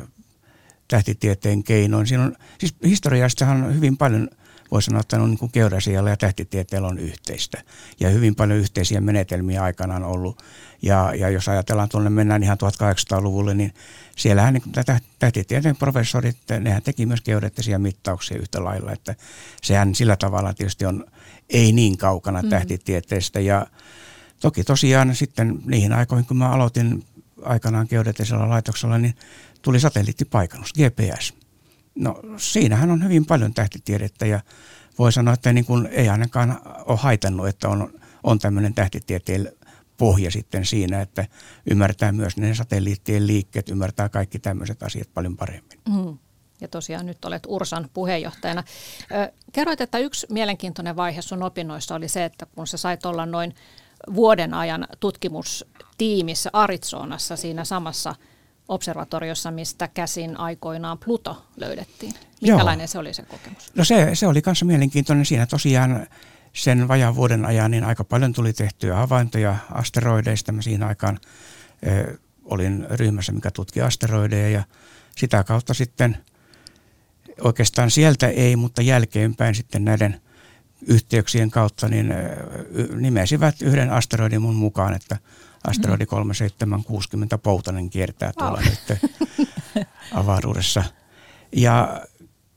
[0.87, 2.07] tähtitieteen keinoin.
[2.07, 4.29] Siinä on, siis historiastahan on hyvin paljon–
[4.73, 7.63] voi sanoa, että on niin geodesialla ja tähtitieteellä on yhteistä.
[7.99, 10.43] Ja hyvin paljon yhteisiä menetelmiä aikanaan ollut.
[10.81, 13.73] Ja, ja jos ajatellaan tuonne mennään ihan 1800-luvulle, niin
[14.15, 14.85] siellähän niin
[15.19, 18.91] tähtitieteen professorit, nehän teki myös geodettisia mittauksia yhtä lailla.
[18.91, 19.15] Että
[19.61, 21.05] sehän sillä tavalla tietysti on
[21.49, 22.49] ei niin kaukana mm.
[22.49, 23.39] tähtitieteestä.
[23.39, 23.67] Ja
[24.39, 27.05] toki tosiaan sitten niihin aikoihin, kun mä aloitin
[27.43, 29.15] aikanaan geodetisella laitoksella, niin
[29.61, 31.42] tuli satelliittipaikannus, GPS.
[31.95, 34.39] No siinähän on hyvin paljon tähtitiedettä ja
[34.99, 39.51] voi sanoa, että niin kuin ei ainakaan ole haitannut, että on, on tämmöinen tähtitieteen
[39.97, 41.27] pohja sitten siinä, että
[41.71, 45.79] ymmärtää myös ne satelliittien liikkeet, ymmärtää kaikki tämmöiset asiat paljon paremmin.
[45.89, 46.17] Mm.
[46.61, 48.63] Ja tosiaan nyt olet Ursan puheenjohtajana.
[49.51, 53.55] Kerroit, että yksi mielenkiintoinen vaihe sun opinnoissa oli se, että kun sä sait olla noin
[54.15, 58.15] vuoden ajan tutkimustiimissä Arizonassa siinä samassa
[58.67, 62.13] observatoriossa, mistä käsin aikoinaan Pluto löydettiin.
[62.41, 62.87] Minkälainen Joo.
[62.87, 63.71] se oli se kokemus?
[63.75, 65.25] No se, se oli myös mielenkiintoinen.
[65.25, 66.07] Siinä tosiaan
[66.53, 70.51] sen vajaan vuoden ajan niin aika paljon tuli tehtyä havaintoja asteroideista.
[70.51, 71.19] Mä siinä aikaan
[71.87, 74.63] ö, olin ryhmässä, mikä tutki asteroideja ja
[75.15, 76.17] sitä kautta sitten
[77.41, 80.21] oikeastaan sieltä ei, mutta jälkeenpäin sitten näiden
[80.87, 82.13] yhteyksien kautta niin
[82.95, 85.17] nimesivät yhden asteroidin mun mukaan, että
[85.67, 88.65] asteroidi 3760 Poutanen kiertää tuolla oh.
[88.65, 88.99] nyt
[90.13, 90.83] avaruudessa.
[91.55, 92.01] Ja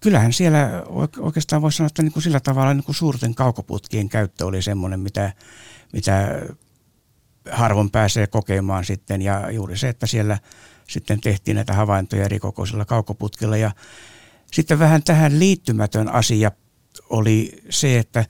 [0.00, 0.82] kyllähän siellä
[1.18, 5.00] oikeastaan voisi sanoa, että niin kuin sillä tavalla niin kuin suurten kaukoputkien käyttö oli semmoinen,
[5.00, 5.32] mitä,
[5.92, 6.42] mitä
[7.50, 9.22] harvoin pääsee kokemaan sitten.
[9.22, 10.38] Ja juuri se, että siellä
[10.88, 13.56] sitten tehtiin näitä havaintoja eri kokoisilla kaukoputkilla.
[13.56, 13.70] Ja
[14.52, 16.50] sitten vähän tähän liittymätön asia
[17.10, 18.24] oli se, että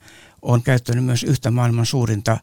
[0.47, 2.37] on käyttänyt myös yhtä maailman suurinta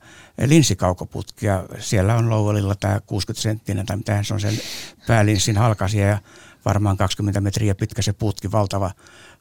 [0.46, 1.64] linssikaukoputkea.
[1.78, 4.60] Siellä on Lowellilla tämä 60 senttinen tai mitähän se on sen
[5.06, 6.18] päälinssin halkasia ja
[6.64, 8.90] varmaan 20 metriä pitkä se putki, valtava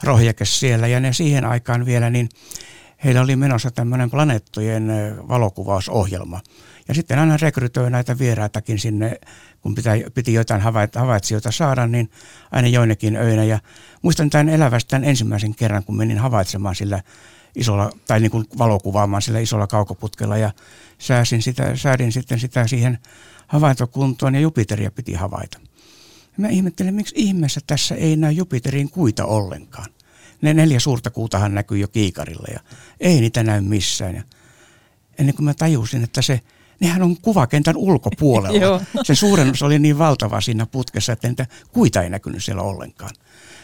[0.04, 0.88] rohjake siellä.
[0.88, 2.30] Ja ne siihen aikaan vielä, niin
[3.04, 4.92] heillä oli menossa tämmöinen planeettojen
[5.28, 6.42] valokuvausohjelma.
[6.88, 9.20] Ja sitten aina rekrytoi näitä vieraitakin sinne,
[9.62, 10.62] kun pitää, piti jotain
[10.96, 12.12] havaitsijoita saada, niin
[12.52, 13.44] aina joinakin öinä.
[13.44, 13.60] Ja
[14.02, 17.04] muistan tämän elävästä tämän ensimmäisen kerran, kun menin havaitsemaan sillä
[17.56, 20.52] isolla, tai niin kuin valokuvaamaan sillä isolla kaukoputkella ja
[21.00, 23.00] sääsin sitä, säädin sitten sitä siihen
[23.48, 25.60] havaintokuntoon ja Jupiteria piti havaita.
[26.38, 29.90] Mä ihmettelen, miksi ihmeessä tässä ei näy Jupiterin kuita ollenkaan.
[30.42, 32.60] Ne neljä suurta kuutahan näkyy jo kiikarilla ja
[33.00, 34.16] ei niitä näy missään.
[34.16, 34.24] Ja
[35.20, 36.42] ennen kuin mä tajusin, että se,
[36.80, 38.82] nehän on kuvakentän ulkopuolella.
[39.04, 43.12] se suurennus oli niin valtava siinä putkessa, että niitä kuita ei näkynyt siellä ollenkaan.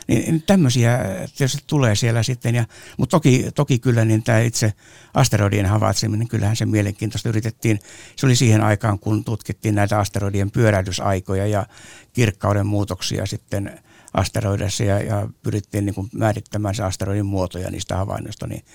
[0.09, 0.99] Niin, niin tämmöisiä
[1.37, 2.55] tietysti tulee siellä sitten.
[2.55, 2.65] Ja,
[2.97, 4.73] mutta toki, toki kyllä niin tämä itse
[5.13, 7.79] asteroidien havaitseminen, kyllähän se mielenkiintoista yritettiin.
[8.15, 11.65] Se oli siihen aikaan, kun tutkittiin näitä asteroidien pyöräytysaikoja ja
[12.13, 13.79] kirkkauden muutoksia sitten
[14.13, 18.65] asteroideissa ja, ja pyrittiin niin kuin määrittämään se asteroidin muotoja niistä havainnoista, niin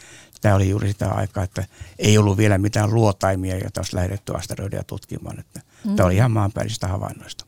[0.41, 1.65] tämä oli juuri sitä aikaa, että
[1.99, 5.41] ei ollut vielä mitään luotaimia, joita olisi lähdetty asteroideja tutkimaan.
[5.41, 5.97] Että mm.
[5.97, 7.45] Tämä oli ihan maanpäällisistä havainnoista.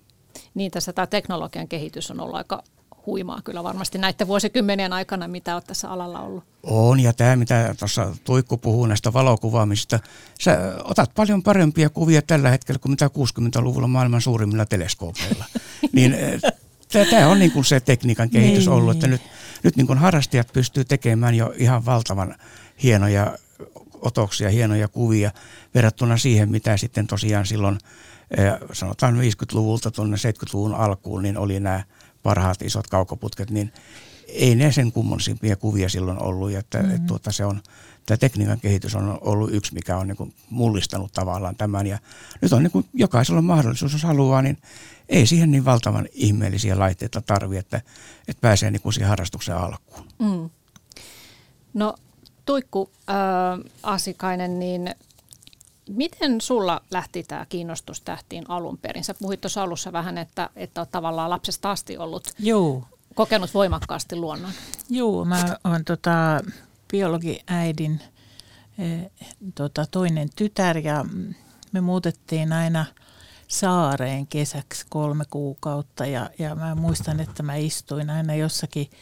[0.54, 2.62] Niin, tässä tämä teknologian kehitys on ollut aika
[3.06, 6.44] huimaa kyllä varmasti näiden vuosikymmenien aikana, mitä olet tässä alalla ollut.
[6.62, 10.00] On, ja tämä mitä tuossa Tuikku puhuu näistä valokuvaamista,
[10.40, 15.44] sä otat paljon parempia kuvia tällä hetkellä kuin mitä 60-luvulla maailman suurimmilla teleskoopeilla.
[15.92, 16.40] niin eh,
[17.10, 18.74] tämä on niin kuin se tekniikan kehitys niin.
[18.74, 19.22] ollut, että nyt,
[19.62, 22.34] nyt niin kuin harrastajat pystyy tekemään jo ihan valtavan
[22.82, 23.38] hienoja
[24.00, 25.30] otoksia, hienoja kuvia
[25.74, 27.78] verrattuna siihen, mitä sitten tosiaan silloin
[28.38, 31.84] eh, sanotaan 50-luvulta tuonne 70-luvun alkuun, niin oli nämä
[32.26, 33.72] parhaat isot kaukoputket, niin
[34.28, 36.50] ei ne sen kummallisimpia kuvia silloin ollut.
[36.50, 36.94] Ja että, mm-hmm.
[36.94, 37.60] että tuota, se on,
[38.06, 41.86] tämä tekniikan kehitys on ollut yksi, mikä on niin kuin mullistanut tavallaan tämän.
[41.86, 41.98] Ja
[42.40, 44.58] nyt on niin kuin jokaisella mahdollisuus, jos haluaa, niin
[45.08, 47.80] ei siihen niin valtavan ihmeellisiä laitteita tarvitse, että,
[48.28, 50.06] että pääsee niin kuin siihen harrastuksen alkuun.
[50.18, 50.50] Mm.
[51.74, 51.94] No
[52.46, 53.16] Tuikku äh,
[53.82, 54.94] Asikainen, niin
[55.88, 59.04] Miten sulla lähti tämä kiinnostus tähtiin alun perin?
[59.04, 62.84] Sä puhuit tuossa alussa vähän, että, että olet tavallaan lapsesta asti ollut Joo.
[63.14, 64.50] kokenut voimakkaasti luonnon.
[64.90, 66.40] Joo, mä oon tota,
[66.92, 68.00] biologiäidin
[68.78, 69.10] e,
[69.54, 71.04] tota, toinen tytär ja
[71.72, 72.84] me muutettiin aina
[73.48, 78.90] saareen kesäksi kolme kuukautta ja, ja mä muistan, että mä istuin aina jossakin–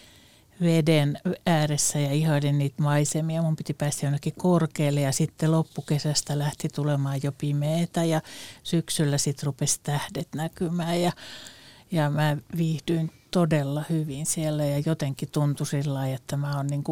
[0.64, 3.42] veden ääressä ja ihailin niitä maisemia.
[3.42, 8.20] Mun piti päästä jonnekin korkealle ja sitten loppukesästä lähti tulemaan jo pimeätä ja
[8.62, 11.12] syksyllä sitten rupesi tähdet näkymään ja,
[11.90, 16.84] ja mä viihdyin todella hyvin siellä ja jotenkin tuntui sillä että mä oon niin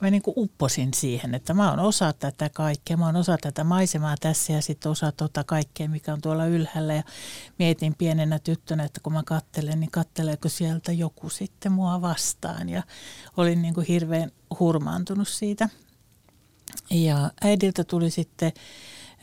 [0.00, 3.64] mä niin kuin upposin siihen, että mä oon osa tätä kaikkea, mä oon osa tätä
[3.64, 6.94] maisemaa tässä ja sitten osa tota kaikkea, mikä on tuolla ylhäällä.
[6.94, 7.02] Ja
[7.58, 12.68] mietin pienenä tyttönä, että kun mä kattelen, niin katteleeko sieltä joku sitten mua vastaan.
[12.68, 12.82] Ja
[13.36, 15.68] olin niin kuin hirveän hurmaantunut siitä.
[16.90, 18.52] Ja äidiltä tuli sitten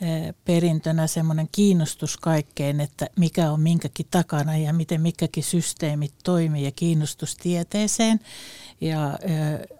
[0.00, 6.64] eh, perintönä semmoinen kiinnostus kaikkeen, että mikä on minkäkin takana ja miten mikäkin systeemit toimii
[6.64, 8.20] ja kiinnostus tieteeseen.
[8.80, 9.77] Ja eh,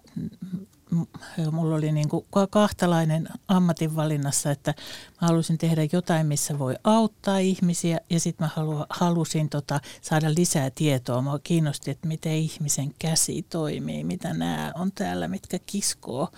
[1.52, 4.74] mulla oli niin kuin kahtalainen ammatinvalinnassa, että
[5.20, 10.34] mä halusin tehdä jotain, missä voi auttaa ihmisiä ja sitten mä halu, halusin tota, saada
[10.34, 11.22] lisää tietoa.
[11.22, 16.28] Mä kiinnosti, että miten ihmisen käsi toimii, mitä nämä on täällä, mitkä kiskoo.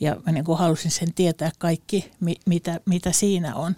[0.00, 2.10] Ja mä niin kuin halusin sen tietää kaikki,
[2.46, 3.76] mitä, mitä siinä on.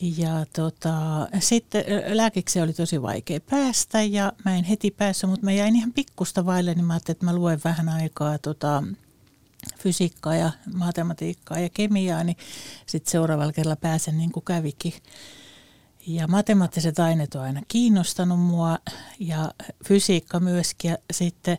[0.00, 5.52] Ja tota, sitten lääkiksi oli tosi vaikea päästä ja mä en heti päässyt, mutta mä
[5.52, 8.82] jäin ihan pikkusta vaille, niin mä ajattelin, että mä luen vähän aikaa tota,
[9.78, 12.36] fysiikkaa ja matematiikkaa ja kemiaa, niin
[12.86, 14.92] sitten seuraavalla kerralla pääsen niin kuin kävikin.
[16.06, 18.78] Ja matemaattiset aineet on aina kiinnostanut mua
[19.18, 20.90] ja fysiikka myöskin.
[20.90, 21.58] Ja sitten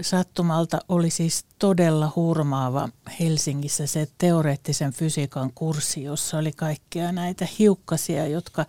[0.00, 2.88] sattumalta oli siis todella hurmaava
[3.20, 8.66] Helsingissä se teoreettisen fysiikan kurssi, jossa oli kaikkia näitä hiukkasia, jotka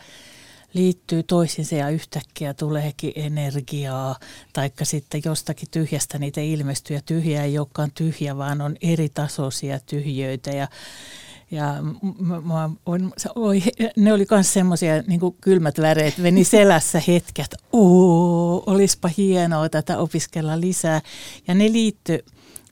[0.74, 4.16] liittyy toisiinsa ja yhtäkkiä tuleekin energiaa,
[4.54, 6.96] taikka sitten jostakin tyhjästä niitä ilmestyy.
[6.96, 10.50] Ja tyhjä ei olekaan tyhjä, vaan on eri tasoisia tyhjöitä.
[10.52, 10.68] Ja
[11.52, 11.76] ja
[12.44, 13.64] mä, on, oi,
[13.96, 20.60] ne oli myös semmoisia niin kylmät väreet, meni selässä hetket, oo, olispa hienoa tätä opiskella
[20.60, 21.02] lisää.
[21.48, 22.20] Ja ne liittyy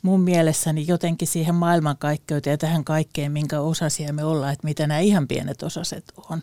[0.04, 5.00] mun mielessäni jotenkin siihen maailmankaikkeuteen ja tähän kaikkeen, minkä osasia me ollaan, että mitä nämä
[5.00, 6.42] ihan pienet osaset on.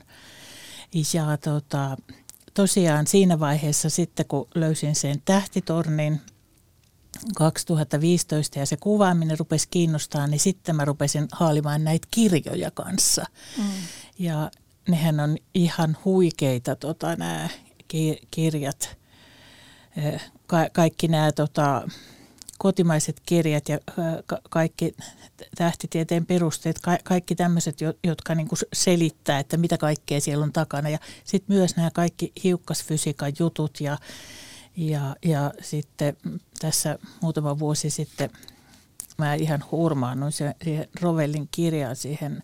[1.15, 1.97] Ja tota,
[2.55, 6.21] tosiaan siinä vaiheessa sitten, kun löysin sen tähtitornin
[7.37, 13.25] 2015 ja se kuvaaminen rupesi kiinnostaa, niin sitten mä rupesin haalimaan näitä kirjoja kanssa.
[13.59, 13.65] Mm.
[14.19, 14.51] Ja
[14.89, 17.49] nehän on ihan huikeita tota, nämä
[18.31, 18.97] kirjat.
[20.47, 21.89] Ka- kaikki nämä tota,
[22.59, 23.79] kotimaiset kirjat ja
[24.27, 24.95] ka- kaikki
[25.55, 30.89] tähtitieteen perusteet, ka- kaikki tämmöiset, jotka niinku selittää, että mitä kaikkea siellä on takana.
[30.89, 33.99] Ja sitten myös nämä kaikki hiukkasfysiikan jutut ja,
[34.77, 36.17] ja, ja sitten
[36.61, 38.31] tässä muutama vuosi sitten
[39.19, 42.43] mä ihan hurmaannuin siihen Rovellin kirjaan siihen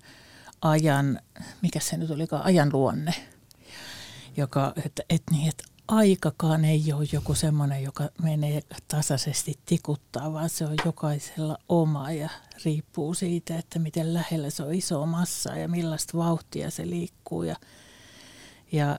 [0.60, 1.20] ajan,
[1.62, 3.14] mikä se nyt olikaan, ajan luonne,
[4.36, 10.48] joka, että, että, niin, että aikakaan ei ole joku semmoinen, joka menee tasaisesti tikuttaa, vaan
[10.48, 12.28] se on jokaisella oma ja
[12.64, 17.42] riippuu siitä, että miten lähellä se on iso massa ja millaista vauhtia se liikkuu.
[17.42, 17.56] Ja,
[18.72, 18.98] ja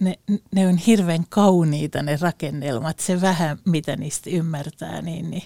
[0.00, 0.18] ne,
[0.54, 5.42] ne on hirveän kauniita ne rakennelmat, se vähän mitä niistä ymmärtää, niin, niin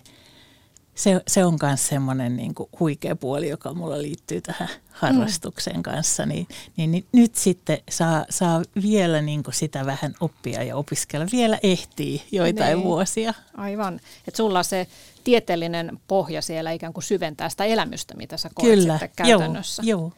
[0.94, 5.82] se, se on myös semmoinen niin huikea puoli, joka mulla liittyy tähän harrastuksen mm.
[5.82, 6.26] kanssa.
[6.26, 11.26] Niin, niin, niin nyt sitten saa, saa vielä niin sitä vähän oppia ja opiskella.
[11.32, 12.84] Vielä ehtii joitain niin.
[12.84, 13.34] vuosia.
[13.54, 14.00] Aivan.
[14.28, 14.86] Että sulla se
[15.24, 18.92] tieteellinen pohja siellä ikään kuin syventää sitä elämystä, mitä sä koet Kyllä.
[18.92, 19.82] sitten käytännössä.
[19.86, 20.12] Joo, joo.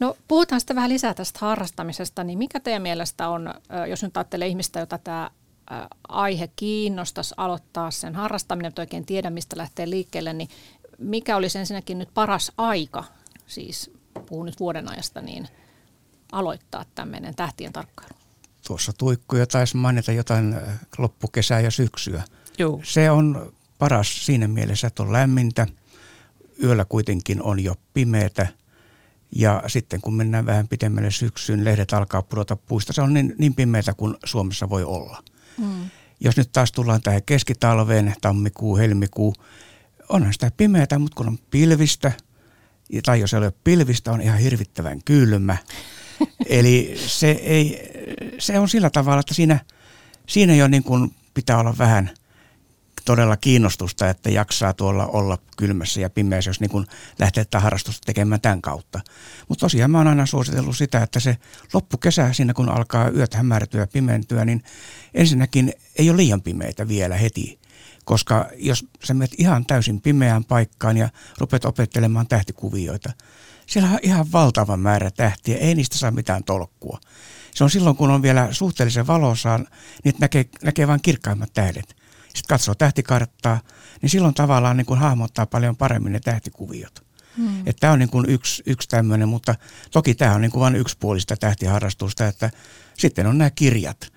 [0.00, 3.54] No puhutaan sitten vähän lisää tästä harrastamisesta, niin mikä teidän mielestä on,
[3.88, 5.30] jos nyt ajattelee ihmistä, jota tämä
[6.08, 10.48] aihe kiinnostaisi aloittaa sen harrastaminen, mutta oikein tiedä mistä lähtee liikkeelle, niin
[10.98, 13.04] mikä olisi ensinnäkin nyt paras aika,
[13.46, 13.90] siis
[14.26, 15.48] puhun nyt vuoden ajasta, niin
[16.32, 18.14] aloittaa tämmöinen tähtien tarkkailu?
[18.66, 20.56] Tuossa tuikkuja taisi mainita jotain
[20.98, 22.22] loppukesää ja syksyä.
[22.58, 22.80] Joo.
[22.84, 25.66] Se on paras siinä mielessä, että on lämmintä,
[26.62, 28.46] yöllä kuitenkin on jo pimeätä–
[29.34, 32.92] ja sitten kun mennään vähän pitemmälle syksyyn, lehdet alkaa pudota puista.
[32.92, 35.22] Se on niin, niin pimeätä kuin Suomessa voi olla.
[35.58, 35.90] Mm.
[36.20, 39.34] Jos nyt taas tullaan tähän keskitalveen, tammikuu, helmikuu,
[40.08, 42.12] onhan sitä pimeätä, mutta kun on pilvistä,
[43.04, 45.56] tai jos ei ole pilvistä, on ihan hirvittävän kylmä.
[46.46, 47.90] Eli se, ei,
[48.38, 49.60] se on sillä tavalla, että siinä,
[50.28, 52.10] siinä jo niin kuin pitää olla vähän–
[53.04, 56.86] todella kiinnostusta, että jaksaa tuolla olla kylmässä ja pimeässä, jos niin kuin
[57.18, 59.00] lähtee tätä harrastusta tekemään tämän kautta.
[59.48, 61.36] Mutta tosiaan mä oon aina suositellut sitä, että se
[61.72, 64.62] loppukesä siinä kun alkaa yöt hämärtyä ja pimentyä, niin
[65.14, 67.58] ensinnäkin ei ole liian pimeitä vielä heti.
[68.04, 73.12] Koska jos sä menet ihan täysin pimeään paikkaan ja rupeat opettelemaan tähtikuvioita,
[73.66, 77.00] siellä on ihan valtava määrä tähtiä, ei niistä saa mitään tolkkua.
[77.54, 79.66] Se on silloin, kun on vielä suhteellisen valosaan,
[80.04, 82.03] niin näkee, näkee vain kirkkaimmat tähdet
[82.34, 83.60] sitten katsoo tähtikarttaa,
[84.02, 87.04] niin silloin tavallaan niin kuin hahmottaa paljon paremmin ne tähtikuviot.
[87.36, 87.58] Hmm.
[87.58, 89.54] Että tämä on niin kuin yksi, yksi tämmöinen, mutta
[89.90, 92.50] toki tämä on niin kuin vain yksipuolista tähtiharrastusta, että
[92.98, 94.12] sitten on nämä kirjat,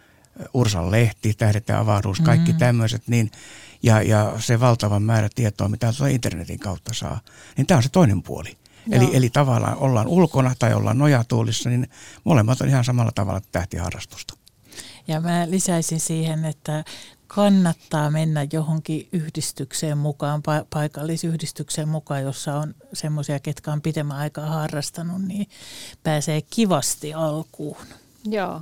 [0.53, 2.59] Ursan lehti, Tähdet ja avaruus, kaikki hmm.
[2.59, 3.31] tämmöiset, niin,
[3.83, 7.19] ja, ja se valtava määrä tietoa, mitä tuota internetin kautta saa,
[7.57, 8.57] niin tämä on se toinen puoli.
[8.91, 11.89] Eli, eli tavallaan ollaan ulkona tai ollaan nojatuolissa, niin
[12.23, 14.33] molemmat on ihan samalla tavalla tähtiharrastusta.
[15.07, 16.83] Ja mä lisäisin siihen, että
[17.27, 24.45] kannattaa mennä johonkin yhdistykseen mukaan, pa- paikallisyhdistykseen mukaan, jossa on semmoisia, ketkä on pidemmän aikaa
[24.45, 25.49] harrastanut, niin
[26.03, 27.77] pääsee kivasti alkuun.
[28.25, 28.61] Joo.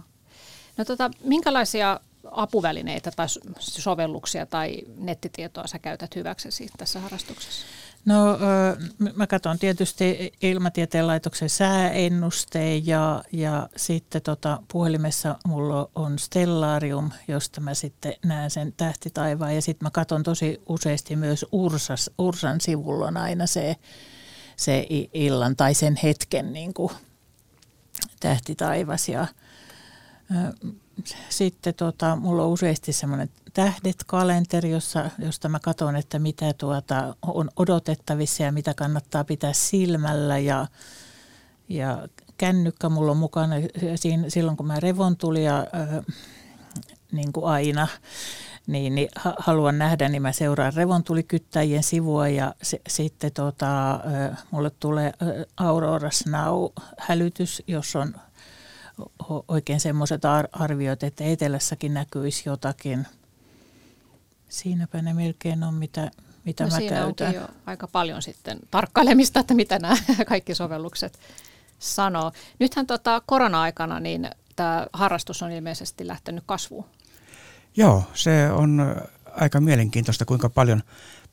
[0.78, 2.00] No tota, minkälaisia
[2.32, 3.28] apuvälineitä tai
[3.60, 7.66] sovelluksia tai nettitietoa sä käytät hyväksesi tässä harrastuksessa?
[8.06, 8.40] No
[9.16, 17.62] mä katson tietysti ilmatieteen laitoksen sääennusteen ja, ja sitten tota, puhelimessa mulla on Stellarium, josta
[17.62, 19.56] mä sitten näen sen tähtitaivaan.
[19.56, 23.76] Ja sitten mä katson tosi useasti myös Ursas, Ursan sivulla on aina se,
[24.58, 26.92] se illan tai sen hetken niin kuin
[28.20, 29.10] tähtitaivas.
[29.10, 29.28] Ja
[31.30, 37.50] sitten tota, mulla on useasti semmoinen tähdet-kalenteri, jossa, josta mä katson, että mitä tuota on
[37.56, 40.38] odotettavissa ja mitä kannattaa pitää silmällä.
[40.38, 40.68] Ja,
[41.70, 43.56] ja kännykkä mulla on mukana
[43.96, 46.16] siinä, silloin, kun mä revontulia äh,
[47.12, 47.88] niin kuin aina
[48.68, 54.00] niin, niin haluan nähdä, niin mä seuraan revontulikyttäjien sivua ja se, sitten tota,
[54.52, 55.14] mulle tulee
[55.58, 58.16] Aurora Snow-hälytys, jos on
[59.48, 60.22] oikein semmoiset
[60.52, 63.08] arviot, että etelässäkin näkyisi jotakin.
[64.50, 66.12] Siinäpä ne melkein on, mitä,
[66.46, 67.34] mitä no mä siinä käytän.
[67.34, 71.20] jo aika paljon sitten tarkkailemista, että mitä nämä kaikki sovellukset
[71.80, 72.32] sanoo.
[72.60, 76.86] Nythän tota korona-aikana niin tämä harrastus on ilmeisesti lähtenyt kasvuun.
[77.78, 78.96] Joo, se on
[79.36, 80.84] aika mielenkiintoista, kuinka paljon,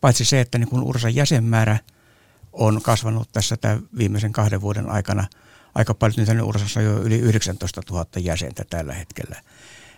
[0.01, 1.79] paitsi se, että niin kun Ursan jäsenmäärä
[2.53, 5.25] on kasvanut tässä tämän viimeisen kahden vuoden aikana
[5.75, 9.37] aika paljon, nyt Ursassa on jo yli 19 000 jäsentä tällä hetkellä.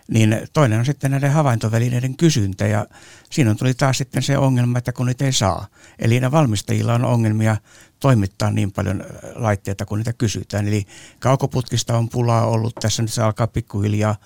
[0.09, 2.87] Niin toinen on sitten näiden havaintovälineiden kysyntä ja
[3.31, 5.67] siinä tuli taas sitten se ongelma, että kun niitä ei saa.
[5.99, 7.57] Eli ne valmistajilla on ongelmia
[8.01, 9.05] toimittaa niin paljon
[9.35, 10.69] laitteita, kun niitä kysytään.
[10.69, 10.87] Eli
[11.19, 14.17] kaukoputkista on pulaa ollut, tässä nyt se alkaa pikkuhiljaa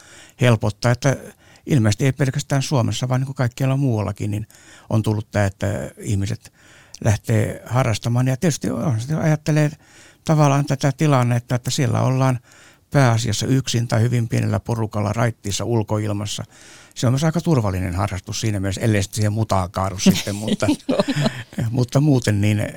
[0.41, 1.17] helpottaa, että
[1.67, 4.47] ilmeisesti ei pelkästään Suomessa, vaan niin kuin kaikkialla muuallakin, niin
[4.91, 6.53] on tullut tämä, että ihmiset
[7.05, 8.27] lähtee harrastamaan.
[8.27, 9.71] Ja tietysti on, ajattelee
[10.29, 12.39] tavallaan tätä tilannetta, että siellä ollaan
[12.91, 16.45] pääasiassa yksin tai hyvin pienellä porukalla raittiissa ulkoilmassa.
[16.95, 20.67] Se on myös aika turvallinen harrastus siinä mielessä, ellei sitten siihen mutaan kaadu sitten, mutta,
[21.71, 22.69] mutta muuten niin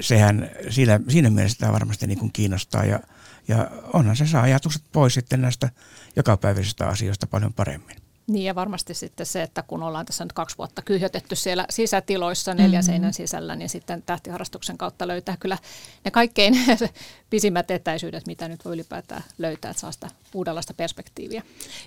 [0.00, 3.00] sehän siinä, siinä mielessä tämä varmasti niin kuin kiinnostaa ja,
[3.48, 5.70] ja onhan se saa ajatukset pois sitten näistä
[6.16, 8.01] jokapäiväisistä asioista paljon paremmin.
[8.26, 12.54] Niin ja varmasti sitten se, että kun ollaan tässä nyt kaksi vuotta kyhjötetty siellä sisätiloissa
[12.54, 12.86] neljän mm-hmm.
[12.86, 15.58] seinän sisällä, niin sitten tähtiharrastuksen kautta löytää kyllä
[16.04, 16.54] ne kaikkein
[17.30, 21.42] pisimmät etäisyydet, mitä nyt voi ylipäätään löytää, että saa sitä uudenlaista perspektiiviä.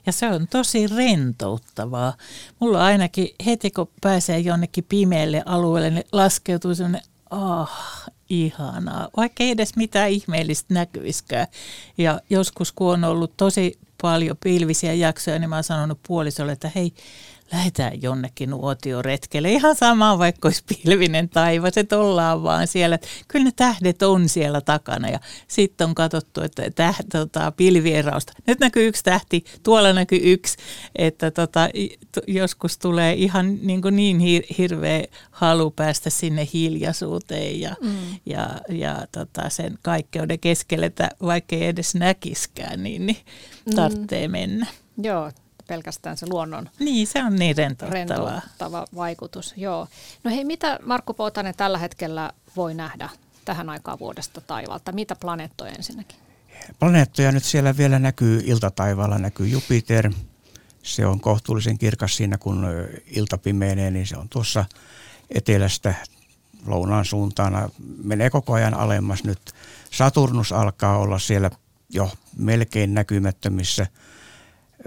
[0.05, 2.13] Ja se on tosi rentouttavaa.
[2.59, 9.51] Mulla ainakin heti kun pääsee jonnekin pimeälle alueelle, niin laskeutuu sellainen ah, ihanaa, vaikka ei
[9.51, 11.47] edes mitään ihmeellistä näkyiskään.
[11.97, 16.71] Ja joskus kun on ollut tosi paljon pilvisiä jaksoja, niin mä oon sanonut puolisolle, että
[16.75, 16.93] hei,
[17.51, 19.51] lähdetään jonnekin nuotioretkelle.
[19.51, 22.99] Ihan sama, vaikka olisi pilvinen taivas, että ollaan vaan siellä.
[23.27, 28.33] Kyllä ne tähdet on siellä takana ja sitten on katsottu, että täh, tota, pilvierausta.
[28.47, 30.57] Nyt näkyy yksi tähti, tuolla näkyy yksi,
[30.95, 31.69] että tota,
[32.27, 37.95] joskus tulee ihan niin, kuin niin hir- hirveä halu päästä sinne hiljaisuuteen ja, mm.
[38.25, 43.17] ja, ja tota, sen kaikkeuden keskelle, että vaikka ei edes näkiskään, niin, niin
[43.75, 44.31] tarvitsee mm.
[44.31, 44.67] mennä.
[45.03, 45.31] Joo,
[45.67, 47.93] pelkästään se luonnon niin, se on niin rentouttavaa.
[47.93, 49.53] rentouttava vaikutus.
[49.57, 49.87] Joo.
[50.23, 53.09] No hei, mitä Markku Poutanen tällä hetkellä voi nähdä
[53.45, 54.91] tähän aikaan vuodesta taivaalta?
[54.91, 56.17] Mitä planeettoja ensinnäkin?
[56.79, 60.11] Planeettoja nyt siellä vielä näkyy, iltataivaalla näkyy Jupiter.
[60.83, 62.67] Se on kohtuullisen kirkas siinä, kun
[63.05, 64.65] ilta pimeenee, niin se on tuossa
[65.29, 65.93] etelästä
[66.65, 67.69] lounaan suuntaan.
[68.03, 69.39] Menee koko ajan alemmas nyt.
[69.91, 71.51] Saturnus alkaa olla siellä
[71.89, 73.87] jo melkein näkymättömissä–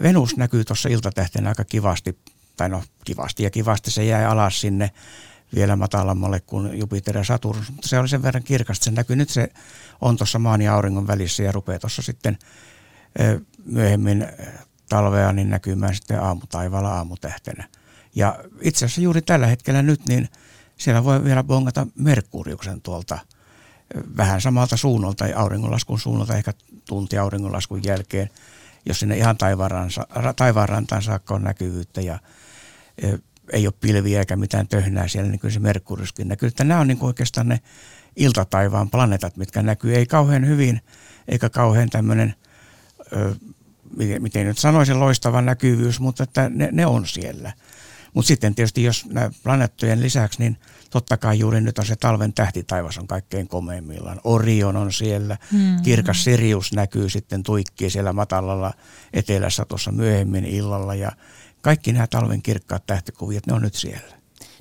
[0.02, 2.18] Venus näkyy tuossa iltatähtenä aika kivasti,
[2.56, 4.90] tai no kivasti ja kivasti se jäi alas sinne
[5.54, 8.84] vielä matalammalle kuin Jupiter ja Saturnus, mutta se oli sen verran kirkasta.
[8.84, 9.52] Se näkyy nyt, se
[10.00, 12.38] on tuossa maan ja auringon välissä ja rupeaa tuossa sitten
[13.64, 14.26] myöhemmin
[14.88, 17.64] talvea niin näkymään sitten aamutaivaalla aamutähtenä.
[18.14, 20.28] Ja itse asiassa juuri tällä hetkellä nyt, niin
[20.76, 23.18] siellä voi vielä bongata Merkuriuksen tuolta
[24.16, 26.52] vähän samalta suunnalta, auringonlaskun suunnalta, ehkä
[26.88, 28.30] tunti auringonlaskun jälkeen–
[28.88, 29.36] jos sinne ihan
[30.36, 32.18] taivaanrantaan saakka on näkyvyyttä ja
[33.02, 33.08] e,
[33.52, 36.46] ei ole pilviä eikä mitään töhnää siellä, niin kyllä se Merkuriuskin näkyy.
[36.46, 37.60] Että nämä on niin oikeastaan ne
[38.16, 39.94] iltataivaan planeetat, mitkä näkyy.
[39.94, 40.80] Ei kauhean hyvin
[41.28, 42.34] eikä kauhean tämmöinen,
[44.18, 47.52] miten nyt sanoisin, loistava näkyvyys, mutta että ne, ne on siellä.
[48.18, 50.56] Mutta sitten tietysti jos nämä planeettojen lisäksi, niin
[50.90, 54.20] totta kai juuri nyt on se talven tähtitaivas on kaikkein komeimmillaan.
[54.24, 55.82] Orion on siellä, mm.
[55.82, 58.72] kirkas Sirius näkyy sitten tuikkii siellä matalalla
[59.12, 61.12] etelässä tuossa myöhemmin illalla ja
[61.62, 64.16] kaikki nämä talven kirkkaat tähtikuviot, ne on nyt siellä.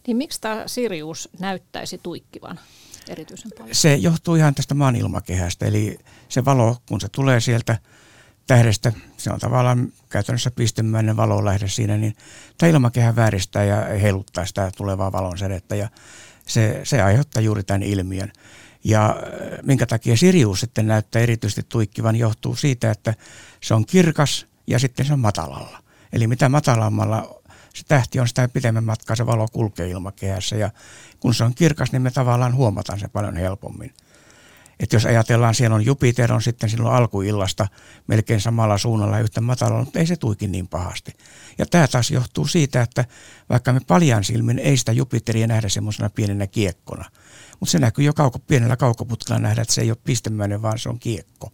[0.07, 2.59] Niin miksi tämä Sirius näyttäisi tuikkivan
[3.09, 3.75] erityisen paljon?
[3.75, 5.99] Se johtuu ihan tästä maan ilmakehästä, eli
[6.29, 7.77] se valo, kun se tulee sieltä
[8.47, 12.15] tähdestä, se on tavallaan käytännössä pistemäinen valolähde siinä, niin
[12.57, 15.89] tämä ilmakehä vääristää ja heiluttaa sitä tulevaa valonsädettä ja
[16.45, 18.31] se, se aiheuttaa juuri tämän ilmiön.
[18.83, 23.13] Ja äh, minkä takia Sirius sitten näyttää erityisesti tuikkivan johtuu siitä, että
[23.61, 25.83] se on kirkas ja sitten se on matalalla.
[26.13, 27.41] Eli mitä matalammalla
[27.73, 30.69] se tähti on, sitä pitemmän matkaa se valo kulkee ilmakehässä ja
[31.19, 33.93] kun se on kirkas, niin me tavallaan huomataan se paljon helpommin.
[34.79, 37.67] Että jos ajatellaan, siellä on Jupiter on sitten silloin alkuillasta
[38.07, 41.13] melkein samalla suunnalla yhtä matalalla, mutta ei se tuikin niin pahasti.
[41.57, 43.05] Ja tämä taas johtuu siitä, että
[43.49, 47.05] vaikka me paljan silmin ei sitä Jupiteria nähdä semmoisena pienenä kiekkona,
[47.59, 50.89] mutta se näkyy jo kauko, pienellä kaukoputkella nähdä, että se ei ole pistemäinen, vaan se
[50.89, 51.51] on kiekko.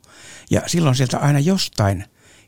[0.52, 2.06] Ja silloin sieltä aina jostain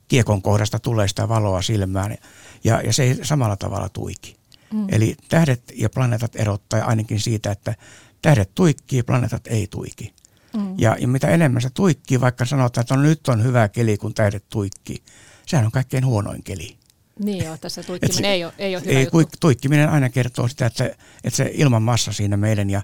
[0.07, 2.17] kiekon kohdasta tulee sitä valoa silmään
[2.63, 4.37] ja, ja se ei samalla tavalla tuiki.
[4.73, 4.87] Mm.
[4.89, 7.75] Eli tähdet ja planeetat erottaa ainakin siitä, että
[8.21, 10.13] tähdet tuikkii, planeetat ei tuiki.
[10.55, 10.75] Mm.
[10.77, 14.13] Ja, ja mitä enemmän se tuikkii, vaikka sanotaan, että no, nyt on hyvä keli, kun
[14.13, 15.03] tähdet tuikkii,
[15.45, 16.77] sehän on kaikkein huonoin keli.
[17.19, 19.37] Niin joo, tässä tuikkiminen se, ei ole, ei ole hyvä ei, juttu.
[19.39, 20.85] Tuikkiminen aina kertoo sitä, että,
[21.23, 22.81] että se ilman massa siinä meidän ja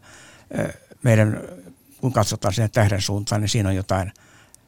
[1.03, 1.41] meidän,
[2.01, 4.11] kun katsotaan sen tähden suuntaan, niin siinä on jotain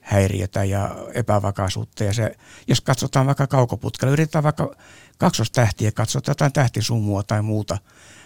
[0.01, 2.03] häiriötä ja epävakaisuutta.
[2.03, 2.35] Ja se,
[2.67, 4.75] jos katsotaan vaikka kaukoputkella, yritetään vaikka
[5.17, 7.77] kaksostähtiä, katsotaan jotain tähtisumua tai muuta,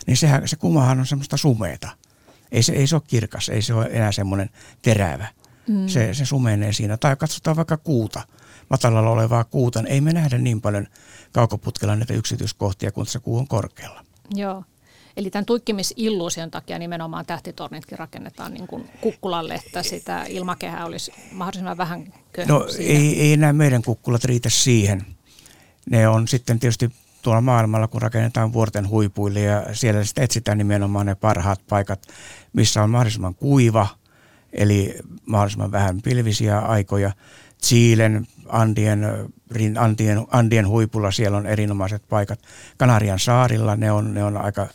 [0.08, 1.90] niin sehän, se kumahan on semmoista sumeeta.
[2.52, 4.50] Ei se, ei se ole kirkas, ei se ole enää semmoinen
[4.82, 5.28] terävä.
[5.68, 5.88] Mm.
[5.88, 6.98] Se, se sumenee siinä.
[6.98, 8.22] Tai katsotaan vaikka kuuta,
[8.70, 10.88] matalalla olevaa kuuta, ei me nähdä niin paljon
[11.32, 14.06] kaukoputkella näitä yksityiskohtia, kun se kuu on korkealla.
[14.36, 14.64] Joo.
[15.18, 21.78] Eli tämän tuikkimisilluusion takia nimenomaan tähtitornitkin rakennetaan niin kuin kukkulalle, että sitä ilmakehää olisi mahdollisimman
[21.78, 22.14] vähän
[22.48, 25.06] No ei, ei nämä meidän kukkulat riitä siihen.
[25.90, 26.92] Ne on sitten tietysti
[27.28, 32.08] tuolla maailmalla, kun rakennetaan vuorten huipuille ja siellä sitten etsitään nimenomaan ne parhaat paikat,
[32.54, 33.88] missä on mahdollisimman kuiva,
[34.54, 37.12] eli mahdollisimman vähän pilvisiä aikoja.
[37.64, 39.06] Chilen, Andien,
[39.80, 42.40] Andien, Andien huipulla siellä on erinomaiset paikat.
[42.78, 44.68] Kanarian saarilla ne on, ne on aika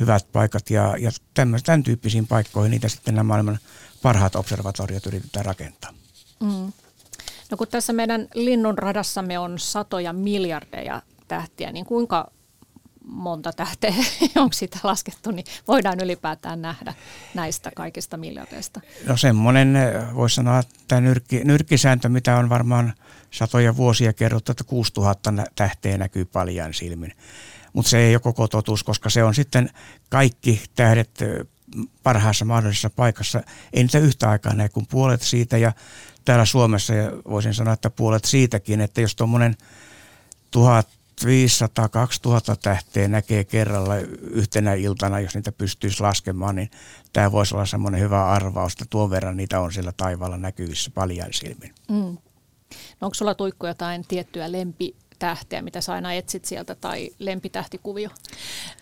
[0.00, 3.58] hyvät paikat ja, ja tämän, tämän tyyppisiin paikkoihin niitä sitten nämä maailman
[4.02, 5.90] parhaat observatoriot yritetään rakentaa.
[6.40, 6.72] Mm.
[7.50, 12.30] No kun tässä meidän linnun radassamme on satoja miljardeja tähtiä, niin kuinka
[13.04, 13.94] monta tähteä,
[14.36, 16.94] onko sitä laskettu, niin voidaan ylipäätään nähdä
[17.34, 18.80] näistä kaikista miljardeista?
[19.06, 19.76] No semmoinen,
[20.14, 22.94] voisi sanoa, että nyrkki, nyrkkisääntö, mitä on varmaan
[23.30, 27.12] satoja vuosia kerrottu, että 6000 tähteä näkyy paljon silmin
[27.74, 29.70] mutta se ei ole koko totuus, koska se on sitten
[30.08, 31.10] kaikki tähdet
[32.02, 33.42] parhaassa mahdollisessa paikassa.
[33.72, 35.72] Ei niitä yhtä aikaa näe kuin puolet siitä ja
[36.24, 36.92] täällä Suomessa
[37.30, 39.56] voisin sanoa, että puolet siitäkin, että jos tuommoinen
[41.20, 41.26] 1500-2000
[42.62, 46.70] tähteä näkee kerralla yhtenä iltana, jos niitä pystyisi laskemaan, niin
[47.12, 51.28] tämä voisi olla semmoinen hyvä arvaus, että tuon verran niitä on siellä taivaalla näkyvissä paljon
[51.32, 51.74] silmin.
[51.88, 52.16] Mm.
[53.00, 58.10] No onko sulla Tuikku jotain tiettyä lempi tähteä, mitä sä aina etsit sieltä, tai lempitähtikuvio?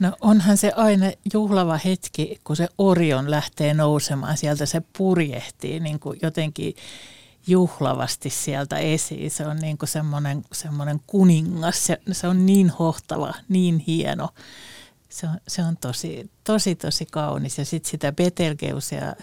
[0.01, 4.37] No onhan se aina juhlava hetki, kun se Orion lähtee nousemaan.
[4.37, 6.75] Sieltä se purjehtii niin kuin jotenkin
[7.47, 9.31] juhlavasti sieltä esiin.
[9.31, 9.89] Se on niin kuin
[10.53, 11.87] semmoinen, kuningas.
[11.87, 14.29] Se, se on niin hohtava, niin hieno.
[15.09, 17.59] Se on, se on tosi, tosi, tosi kaunis.
[17.59, 19.15] Ja sitten sitä Betelgeusia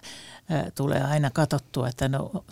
[0.76, 2.46] tulee aina katsottua, että no,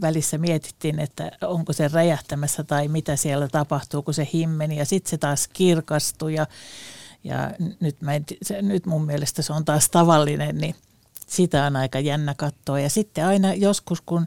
[0.00, 5.10] välissä mietittiin, että onko se räjähtämässä tai mitä siellä tapahtuu, kun se himmeni ja sitten
[5.10, 6.46] se taas kirkastui ja,
[7.24, 10.74] ja nyt, mä en, se, nyt mun mielestä se on taas tavallinen, niin
[11.26, 12.80] sitä on aika jännä katsoa.
[12.80, 14.26] Ja sitten aina joskus, kun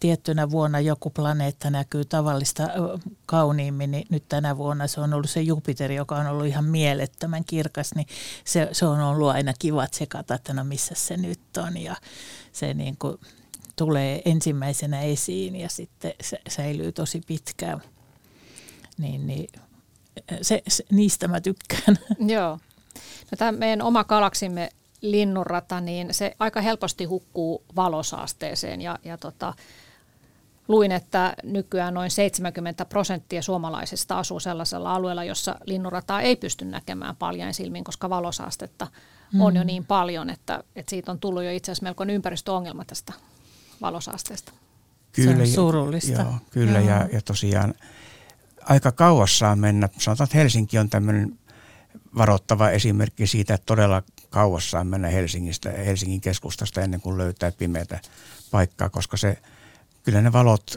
[0.00, 2.62] tiettynä vuonna joku planeetta näkyy tavallista
[3.26, 7.44] kauniimmin, niin nyt tänä vuonna se on ollut se Jupiter, joka on ollut ihan mielettömän
[7.44, 8.06] kirkas, niin
[8.44, 11.76] se, se on ollut aina kiva tsekata, että no missä se nyt on.
[11.76, 11.96] Ja
[12.52, 13.18] se niin kuin
[13.76, 17.82] tulee ensimmäisenä esiin ja sitten se säilyy tosi pitkään.
[18.98, 19.48] Niin, niin
[20.42, 21.98] se, se, niistä mä tykkään.
[22.34, 22.58] Joo.
[23.30, 24.70] No tämä meidän oma galaksimme
[25.04, 29.54] linnunrata, niin se aika helposti hukkuu valosaasteeseen ja, ja tota,
[30.68, 37.16] luin, että nykyään noin 70 prosenttia suomalaisista asuu sellaisella alueella, jossa linnunrataa ei pysty näkemään
[37.16, 38.86] paljon silmin, koska valosaastetta
[39.32, 39.40] mm.
[39.40, 39.66] on jo mm.
[39.66, 43.12] niin paljon, että, että siitä on tullut jo itse asiassa melkoinen ympäristöongelma tästä
[43.80, 44.52] valosaasteesta.
[45.12, 46.22] Kyllä, se on surullista.
[46.22, 46.88] Joo, kyllä joo.
[46.88, 47.74] Ja, ja tosiaan
[48.60, 49.88] aika kauas saa mennä.
[49.98, 51.38] Sanotaan, että Helsinki on tämmöinen
[52.16, 54.02] varoittava esimerkki siitä, että todella
[54.34, 58.00] kauas saa mennä Helsingistä, Helsingin keskustasta ennen kuin löytää pimeätä
[58.50, 59.38] paikkaa, koska se,
[60.02, 60.76] kyllä ne valot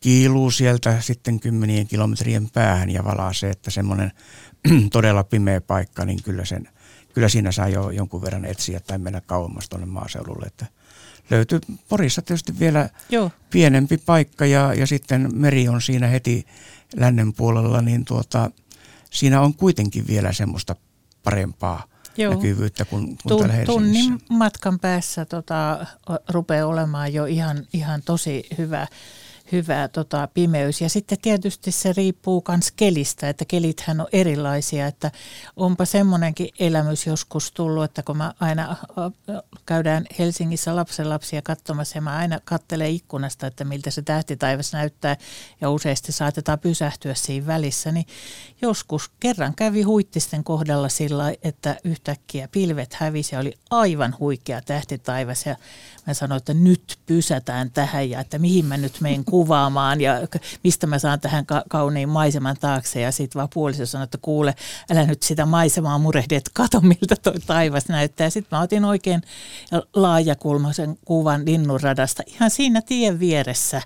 [0.00, 4.12] kiiluu sieltä sitten kymmenien kilometrien päähän ja valaa se, että semmoinen
[4.92, 6.68] todella pimeä paikka, niin kyllä, sen,
[7.14, 10.46] kyllä siinä saa jo jonkun verran etsiä tai mennä kauemmas tuonne maaseudulle.
[10.46, 10.66] Että
[11.30, 13.30] löytyy Porissa tietysti vielä Joo.
[13.50, 16.46] pienempi paikka ja, ja sitten meri on siinä heti
[16.96, 18.50] lännen puolella, niin tuota,
[19.10, 20.76] siinä on kuitenkin vielä semmoista
[21.22, 22.34] parempaa Joo.
[22.34, 25.86] näkyvyyttä kuin, kuin Tun, täällä Tunnin matkan päässä tota,
[26.28, 28.86] rupeaa olemaan jo ihan, ihan tosi hyvä
[29.52, 30.80] hyvä tota, pimeys.
[30.80, 35.10] Ja sitten tietysti se riippuu myös kelistä, että kelithän on erilaisia, että
[35.56, 38.76] onpa semmoinenkin elämys joskus tullut, että kun mä aina
[39.66, 45.16] käydään Helsingissä lapsenlapsia katsomassa ja mä aina katselen ikkunasta, että miltä se tähtitaivas näyttää
[45.60, 48.06] ja useasti saatetaan pysähtyä siinä välissä, niin
[48.62, 55.46] joskus kerran kävi huittisten kohdalla sillä, että yhtäkkiä pilvet hävisi ja oli aivan huikea tähtitaivas
[55.46, 55.56] ja
[56.06, 60.14] mä sanoin, että nyt pysätään tähän ja että mihin mä nyt menen kuvaamaan ja
[60.64, 63.00] mistä mä saan tähän ka- kauniin maiseman taakse.
[63.00, 64.54] Ja sitten vaan puoliso sanoi, että kuule,
[64.90, 68.30] älä nyt sitä maisemaa murehdi, että kato miltä tuo taivas näyttää.
[68.30, 69.22] Sitten mä otin oikein
[69.94, 73.82] laajakulmaisen kuvan linnunradasta ihan siinä tien vieressä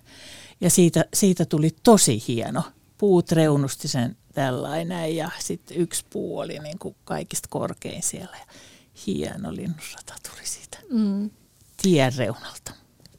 [0.61, 2.62] ja siitä, siitä tuli tosi hieno.
[2.99, 8.36] Puut reunusti sen tällainen ja sitten yksi puu oli niin kuin kaikista korkein siellä.
[8.36, 8.47] Ja
[9.07, 10.78] hieno linnunrata tuli siitä.
[10.90, 11.30] Mm
[11.82, 12.72] tien reunalta.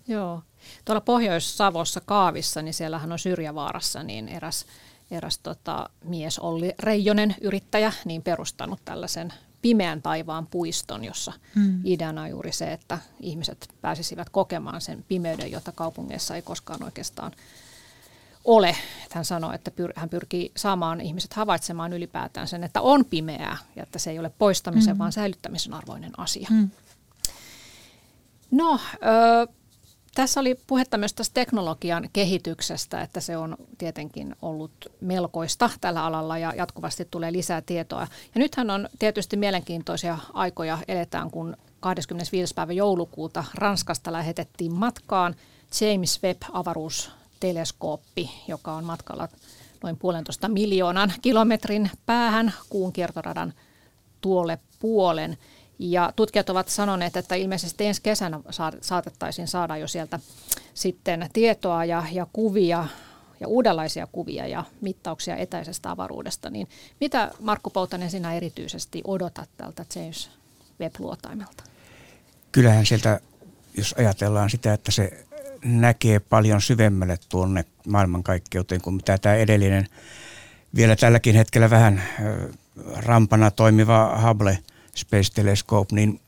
[0.08, 0.42] Joo.
[0.86, 4.66] Tuolla Pohjois-Savossa Kaavissa, niin siellähän on Syrjävaarassa, niin eräs,
[5.12, 11.82] eräs tota, mies Olli Reijonen, yrittäjä, niin perustanut tällaisen pimeän taivaan puiston, jossa hmm.
[11.84, 17.32] ideana on juuri se, että ihmiset pääsisivät kokemaan sen pimeyden, jota kaupungeissa ei koskaan oikeastaan
[18.44, 18.76] ole.
[19.12, 23.84] Hän sanoi, että pyr, hän pyrkii saamaan ihmiset havaitsemaan ylipäätään sen, että on pimeää ja
[23.84, 25.00] että se ei ole poistamisen, hmm.
[25.00, 26.48] vaan säilyttämisen arvoinen asia.
[26.50, 26.70] Hmm.
[28.52, 29.48] No, ö,
[30.16, 36.38] tässä oli puhetta myös tästä teknologian kehityksestä, että se on tietenkin ollut melkoista tällä alalla
[36.38, 38.08] ja jatkuvasti tulee lisää tietoa.
[38.36, 42.54] Ja nythän on tietysti mielenkiintoisia aikoja eletään, kun 25.
[42.54, 45.36] päivä joulukuuta Ranskasta lähetettiin matkaan
[45.82, 49.28] James Webb-avaruusteleskooppi, joka on matkalla
[49.84, 53.54] noin puolentoista miljoonan kilometrin päähän kuun kiertoradan
[54.22, 55.38] tuolle puolen–
[55.80, 58.40] ja tutkijat ovat sanoneet, että ilmeisesti ensi kesänä
[58.82, 60.20] saatettaisiin saada jo sieltä
[60.74, 62.88] sitten tietoa ja, ja kuvia
[63.40, 66.50] ja uudenlaisia kuvia ja mittauksia etäisestä avaruudesta.
[66.50, 66.68] Niin
[67.00, 70.30] mitä Markku Poutanen sinä erityisesti odotat tältä James
[70.80, 71.64] Webb-luotaimelta?
[72.52, 73.20] Kyllähän sieltä,
[73.78, 75.26] jos ajatellaan sitä, että se
[75.64, 79.88] näkee paljon syvemmälle tuonne maailmankaikkeuteen kuin mitä tämä edellinen,
[80.76, 82.04] vielä tälläkin hetkellä vähän
[82.96, 84.60] rampana toimiva Hubble–
[84.96, 86.22] Space Telescope, niin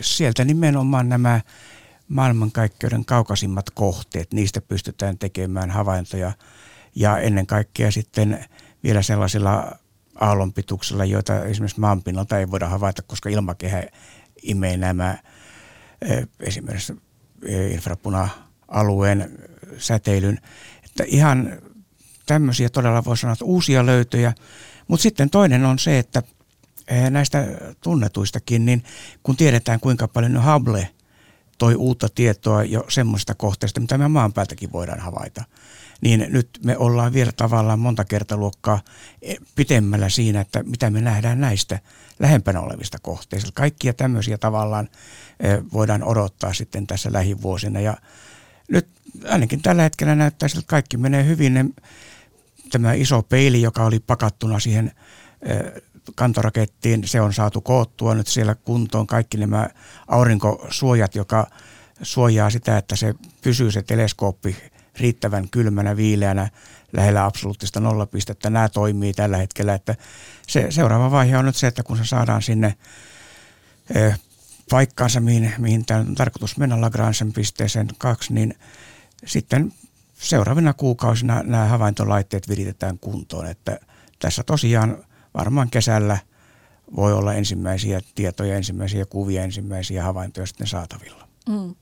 [0.00, 1.40] sieltä nimenomaan nämä
[2.08, 6.32] maailmankaikkeuden kaukaisimmat kohteet, niistä pystytään tekemään havaintoja
[6.94, 8.44] ja ennen kaikkea sitten
[8.82, 9.76] vielä sellaisilla
[10.20, 13.82] aallonpituuksilla, joita esimerkiksi maanpinnalta ei voida havaita, koska ilmakehä
[14.42, 15.18] imee nämä
[16.40, 16.96] esimerkiksi
[17.70, 19.38] infrapuna-alueen
[19.78, 20.40] säteilyn.
[20.84, 21.52] Että ihan
[22.26, 24.32] tämmöisiä todella voi sanoa, että uusia löytöjä.
[24.88, 26.35] Mutta sitten toinen on se, että Eh,
[27.10, 27.46] näistä
[27.80, 28.84] tunnetuistakin, niin
[29.22, 30.90] kun tiedetään kuinka paljon Hubble
[31.58, 35.44] toi uutta tietoa jo semmoista kohteista, mitä me maan päältäkin voidaan havaita,
[36.00, 38.80] niin nyt me ollaan vielä tavallaan monta kertaluokkaa
[39.22, 41.78] eh, pitemmällä siinä, että mitä me nähdään näistä
[42.18, 43.50] lähempänä olevista kohteista.
[43.54, 44.88] Kaikkia tämmöisiä tavallaan
[45.40, 47.96] eh, voidaan odottaa sitten tässä lähivuosina ja
[48.68, 48.88] nyt
[49.28, 51.74] ainakin tällä hetkellä näyttää siltä, että kaikki menee hyvin.
[52.70, 54.92] Tämä iso peili, joka oli pakattuna siihen
[56.14, 59.68] kantorakettiin, se on saatu koottua nyt siellä kuntoon kaikki nämä
[60.08, 61.46] aurinkosuojat, joka
[62.02, 64.56] suojaa sitä, että se pysyy se teleskooppi
[65.00, 66.50] riittävän kylmänä, viileänä,
[66.92, 68.50] lähellä absoluuttista nollapistettä.
[68.50, 69.94] Nämä toimii tällä hetkellä, että
[70.48, 72.74] se seuraava vaihe on nyt se, että kun se saadaan sinne
[73.94, 74.14] e,
[74.70, 78.54] paikkaansa, mihin, mihin tämä on tarkoitus mennä Lagrangen pisteeseen kaksi, niin
[79.26, 79.72] sitten
[80.14, 83.80] seuraavina kuukausina nämä havaintolaitteet viritetään kuntoon, että
[84.18, 85.05] tässä tosiaan
[85.36, 86.18] varmaan kesällä
[86.96, 91.28] voi olla ensimmäisiä tietoja, ensimmäisiä kuvia, ensimmäisiä havaintoja sitten saatavilla.
[91.48, 91.74] Mm.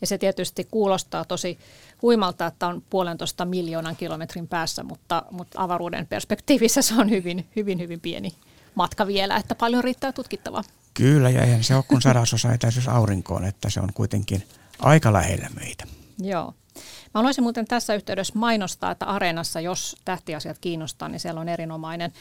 [0.00, 1.58] Ja se tietysti kuulostaa tosi
[2.02, 7.78] huimalta, että on puolentoista miljoonan kilometrin päässä, mutta, mutta avaruuden perspektiivissä se on hyvin, hyvin,
[7.78, 8.32] hyvin pieni
[8.74, 10.64] matka vielä, että paljon riittää tutkittavaa.
[10.94, 14.42] Kyllä, ja eihän se ole kuin sadasosa etäisyys aurinkoon, että se on kuitenkin
[14.78, 15.86] aika lähellä meitä.
[16.18, 16.54] Joo.
[16.74, 22.12] Mä haluaisin muuten tässä yhteydessä mainostaa, että Areenassa, jos tähtiasiat kiinnostaa, niin siellä on erinomainen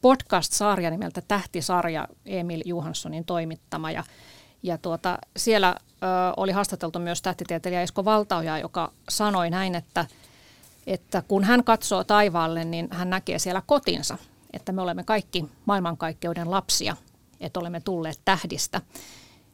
[0.00, 3.90] podcast-sarja nimeltä Tähtisarja Emil Johanssonin toimittama.
[3.90, 4.04] Ja,
[4.62, 6.06] ja tuota, siellä ö,
[6.36, 10.06] oli haastateltu myös tähtitieteilijä Esko Valtaoja, joka sanoi näin, että,
[10.86, 14.18] että kun hän katsoo taivaalle, niin hän näkee siellä kotinsa,
[14.52, 16.96] että me olemme kaikki maailmankaikkeuden lapsia,
[17.40, 18.80] että olemme tulleet tähdistä.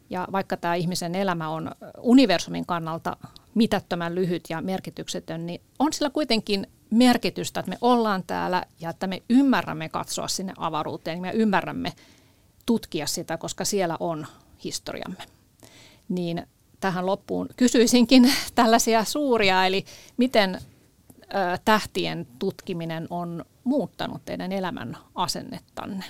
[0.09, 1.71] Ja vaikka tämä ihmisen elämä on
[2.01, 3.17] universumin kannalta
[3.55, 9.07] mitättömän lyhyt ja merkityksetön, niin on sillä kuitenkin merkitystä, että me ollaan täällä ja että
[9.07, 11.93] me ymmärrämme katsoa sinne avaruuteen, me ymmärrämme
[12.65, 14.27] tutkia sitä, koska siellä on
[14.63, 15.23] historiamme.
[16.09, 16.47] Niin
[16.79, 19.85] tähän loppuun kysyisinkin tällaisia suuria, eli
[20.17, 20.61] miten
[21.65, 26.05] tähtien tutkiminen on muuttanut teidän elämän asennettanne?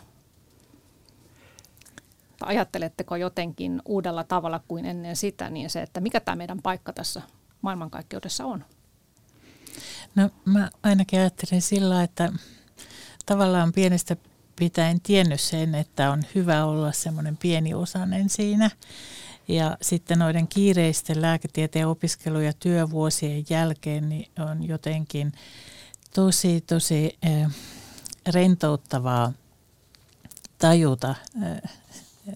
[2.46, 7.22] Ajatteletteko jotenkin uudella tavalla kuin ennen sitä, niin se, että mikä tämä meidän paikka tässä
[7.62, 8.66] maailmankaikkeudessa on?
[10.16, 12.34] No mä ainakin ajattelen sillä, että
[13.26, 14.16] tavallaan pienestä
[14.56, 18.72] pitäen tiennyt sen, että on hyvä olla semmoinen pieni osanen siinä.
[19.48, 25.32] Ja sitten noiden kiireisten lääketieteen opiskelu- ja työvuosien jälkeen niin on jotenkin
[26.16, 27.56] tosi, tosi äh,
[28.28, 29.34] rentouttavaa
[30.58, 31.10] tajuta
[31.44, 31.72] äh,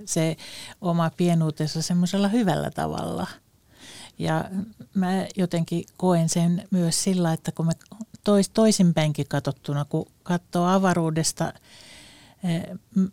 [0.06, 0.38] se
[0.82, 3.28] oma pienuutensa semmoisella hyvällä tavalla.
[4.20, 4.46] Ja
[4.94, 7.74] mä jotenkin koen sen myös sillä, että kun me
[8.24, 11.54] tois, toisinpäinkin katsottuna, kun katsoo avaruudesta–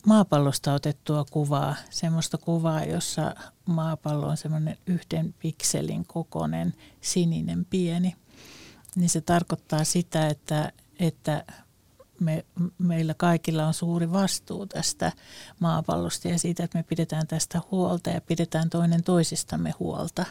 [0.07, 3.35] maapallosta otettua kuvaa, semmoista kuvaa, jossa
[3.67, 8.17] maapallo on semmoinen yhden pikselin kokoinen sininen pieni,
[8.97, 11.45] niin se tarkoittaa sitä, että, että
[12.21, 12.45] me,
[12.79, 15.13] meillä kaikilla on suuri vastuu tästä
[15.61, 20.27] maapallosta ja siitä, että me pidetään tästä huolta ja pidetään toinen toisistamme huolta.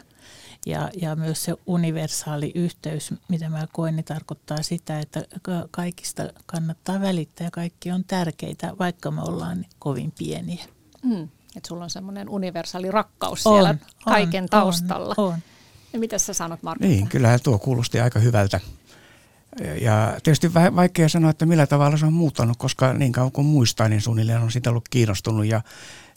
[0.66, 5.24] Ja, ja myös se universaali yhteys, mitä mä koen, niin tarkoittaa sitä, että
[5.70, 10.64] kaikista kannattaa välittää ja kaikki on tärkeitä, vaikka me ollaan kovin pieniä.
[11.02, 11.28] Mm.
[11.56, 15.14] Että sulla on semmoinen universaali rakkaus on, siellä kaiken on, taustalla.
[15.18, 15.38] On, on.
[15.92, 16.84] Ja mitä sä sanot, Marko?
[16.86, 18.60] Niin, kyllähän tuo kuulosti aika hyvältä.
[19.80, 23.46] Ja tietysti vähän vaikea sanoa, että millä tavalla se on muuttanut, koska niin kauan kuin
[23.46, 25.46] muistaa, niin suunnilleen on sitä ollut kiinnostunut.
[25.46, 25.62] Ja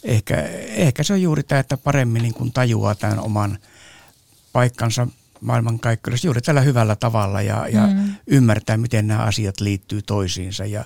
[0.04, 0.36] ehkä,
[0.68, 3.58] ehkä se on juuri tämä, että paremmin niin kuin tajuaa tämän oman
[4.58, 5.08] paikkansa
[5.42, 8.16] maailmankaikkeudessa juuri tällä hyvällä tavalla ja, ja mm.
[8.28, 10.66] ymmärtää, miten nämä asiat liittyy toisiinsa.
[10.66, 10.86] Ja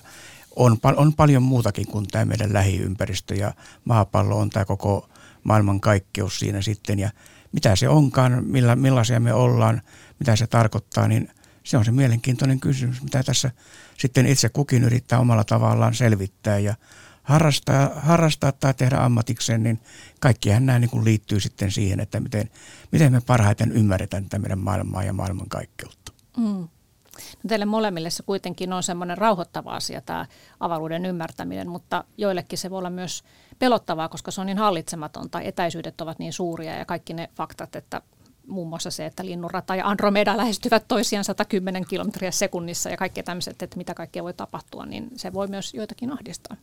[0.56, 3.54] on, on paljon muutakin kuin tämä meidän lähiympäristö ja
[3.84, 5.08] maapallo on tämä koko
[5.44, 6.98] maailmankaikkeus siinä sitten.
[6.98, 7.10] Ja
[7.52, 9.82] mitä se onkaan, milla, millaisia me ollaan,
[10.18, 11.28] mitä se tarkoittaa, niin
[11.64, 13.50] se on se mielenkiintoinen kysymys, mitä tässä
[13.98, 16.74] sitten itse kukin yrittää omalla tavallaan selvittää ja
[17.22, 19.80] harrastaa, harrastaa tai tehdä ammatikseen, niin
[20.20, 22.50] kaikkihan nämä niin kuin liittyy sitten siihen, että miten,
[22.92, 26.12] miten me parhaiten ymmärretään tätä meidän maailmaa ja maailmankaikkeutta.
[26.36, 26.68] Mm.
[27.16, 30.26] No teille molemmille se kuitenkin on semmoinen rauhoittava asia tämä
[30.60, 33.24] avaruuden ymmärtäminen, mutta joillekin se voi olla myös
[33.58, 37.76] pelottavaa, koska se on niin hallitsematon tai etäisyydet ovat niin suuria ja kaikki ne faktat,
[37.76, 38.02] että
[38.46, 43.62] muun muassa se, että linnunrata ja Andromeda lähestyvät toisiaan 110 kilometriä sekunnissa ja kaikki tämmöiset,
[43.62, 46.56] että mitä kaikkea voi tapahtua, niin se voi myös joitakin ahdistaa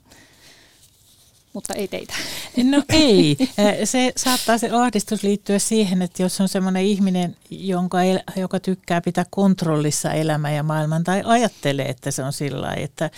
[1.53, 2.13] mutta ei teitä.
[2.63, 3.37] No ei.
[3.83, 9.01] Se saattaa se ahdistus liittyä siihen, että jos on sellainen ihminen, jonka, el, joka tykkää
[9.01, 13.09] pitää kontrollissa elämä ja maailman tai ajattelee, että se on sillä että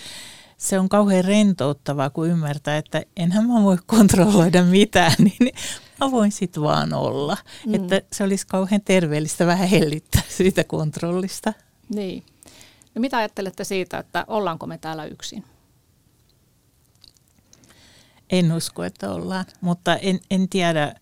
[0.57, 5.53] se on kauhean rentouttavaa, kun ymmärtää, että enhän mä voi kontrolloida mitään, niin
[5.99, 7.38] mä voin sit vaan olla.
[7.65, 7.73] Mm.
[7.73, 11.53] Että se olisi kauhean terveellistä vähän hellittää siitä kontrollista.
[11.95, 12.23] Niin.
[12.95, 15.43] No mitä ajattelette siitä, että ollaanko me täällä yksin?
[18.32, 20.95] En usko, että ollaan, mutta en, en tiedä,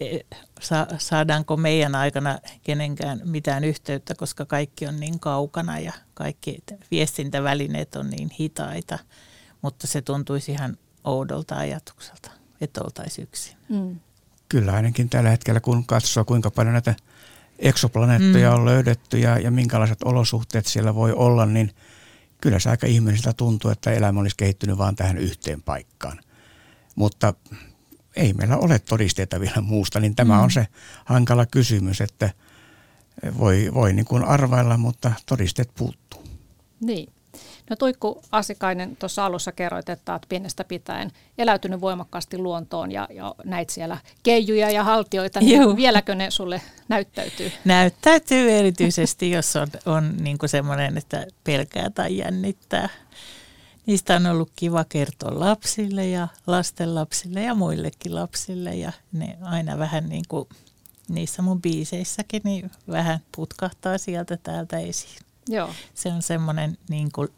[0.00, 0.18] e,
[0.98, 6.58] saadaanko meidän aikana kenenkään mitään yhteyttä, koska kaikki on niin kaukana ja kaikki
[6.90, 8.98] viestintävälineet on niin hitaita,
[9.62, 13.56] mutta se tuntuisi ihan oudolta ajatukselta, että oltaisiin yksin.
[13.68, 14.00] Mm.
[14.48, 16.94] Kyllä ainakin tällä hetkellä, kun katsoo kuinka paljon näitä
[17.58, 18.56] eksoplaneettoja mm.
[18.56, 21.70] on löydetty ja, ja minkälaiset olosuhteet siellä voi olla, niin
[22.40, 26.20] kyllä se aika ihmisiltä tuntuu, että elämä olisi kehittynyt vain tähän yhteen paikkaan–
[26.94, 27.34] mutta
[28.16, 30.42] ei meillä ole todisteita vielä muusta, niin tämä mm.
[30.42, 30.66] on se
[31.04, 32.30] hankala kysymys, että
[33.38, 36.24] voi, voi niin kuin arvailla, mutta todisteet puuttuu.
[36.80, 37.12] Niin.
[37.70, 43.34] No Tuikku Asikainen, tuossa alussa kerroit, että olet pienestä pitäen eläytynyt voimakkaasti luontoon ja, ja
[43.44, 45.76] näit siellä keijuja ja haltioita, niin Joo.
[45.76, 47.52] vieläkö ne sulle näyttäytyy?
[47.64, 52.88] Näyttäytyy erityisesti, jos on, on niin semmoinen, että pelkää tai jännittää.
[53.86, 60.08] Niistä on ollut kiva kertoa lapsille ja lastenlapsille ja muillekin lapsille ja ne aina vähän
[60.08, 60.48] niin kuin
[61.08, 65.18] niissä mun biiseissäkin niin vähän putkahtaa sieltä täältä esiin.
[65.48, 65.74] Joo.
[65.94, 67.28] Se on semmoinen niin kuin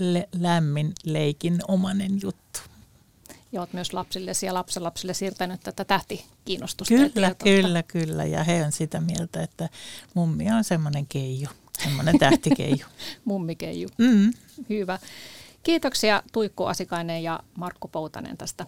[0.00, 2.60] l- lämmin leikin omanen juttu.
[3.52, 6.94] Ja olet myös lapsille ja lapsenlapsille siirtänyt tätä tähtikiinnostusta.
[6.94, 8.24] Kyllä, kyllä, kyllä.
[8.24, 9.68] Ja he on sitä mieltä, että
[10.14, 11.48] mummi on semmoinen keiju,
[11.82, 12.86] semmoinen tähtikeiju.
[13.24, 13.88] Mummikeiju.
[13.98, 14.32] Mm.
[14.68, 14.98] Hyvä.
[15.62, 18.66] Kiitoksia Tuikku Asikainen ja Markku Poutanen tästä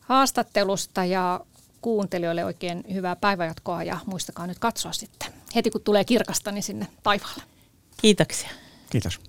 [0.00, 1.40] haastattelusta ja
[1.80, 6.86] kuuntelijoille oikein hyvää päivänjatkoa ja muistakaa nyt katsoa sitten heti kun tulee kirkasta niin sinne
[7.02, 7.42] taivaalle.
[8.00, 8.50] Kiitoksia.
[8.90, 9.20] Kiitos.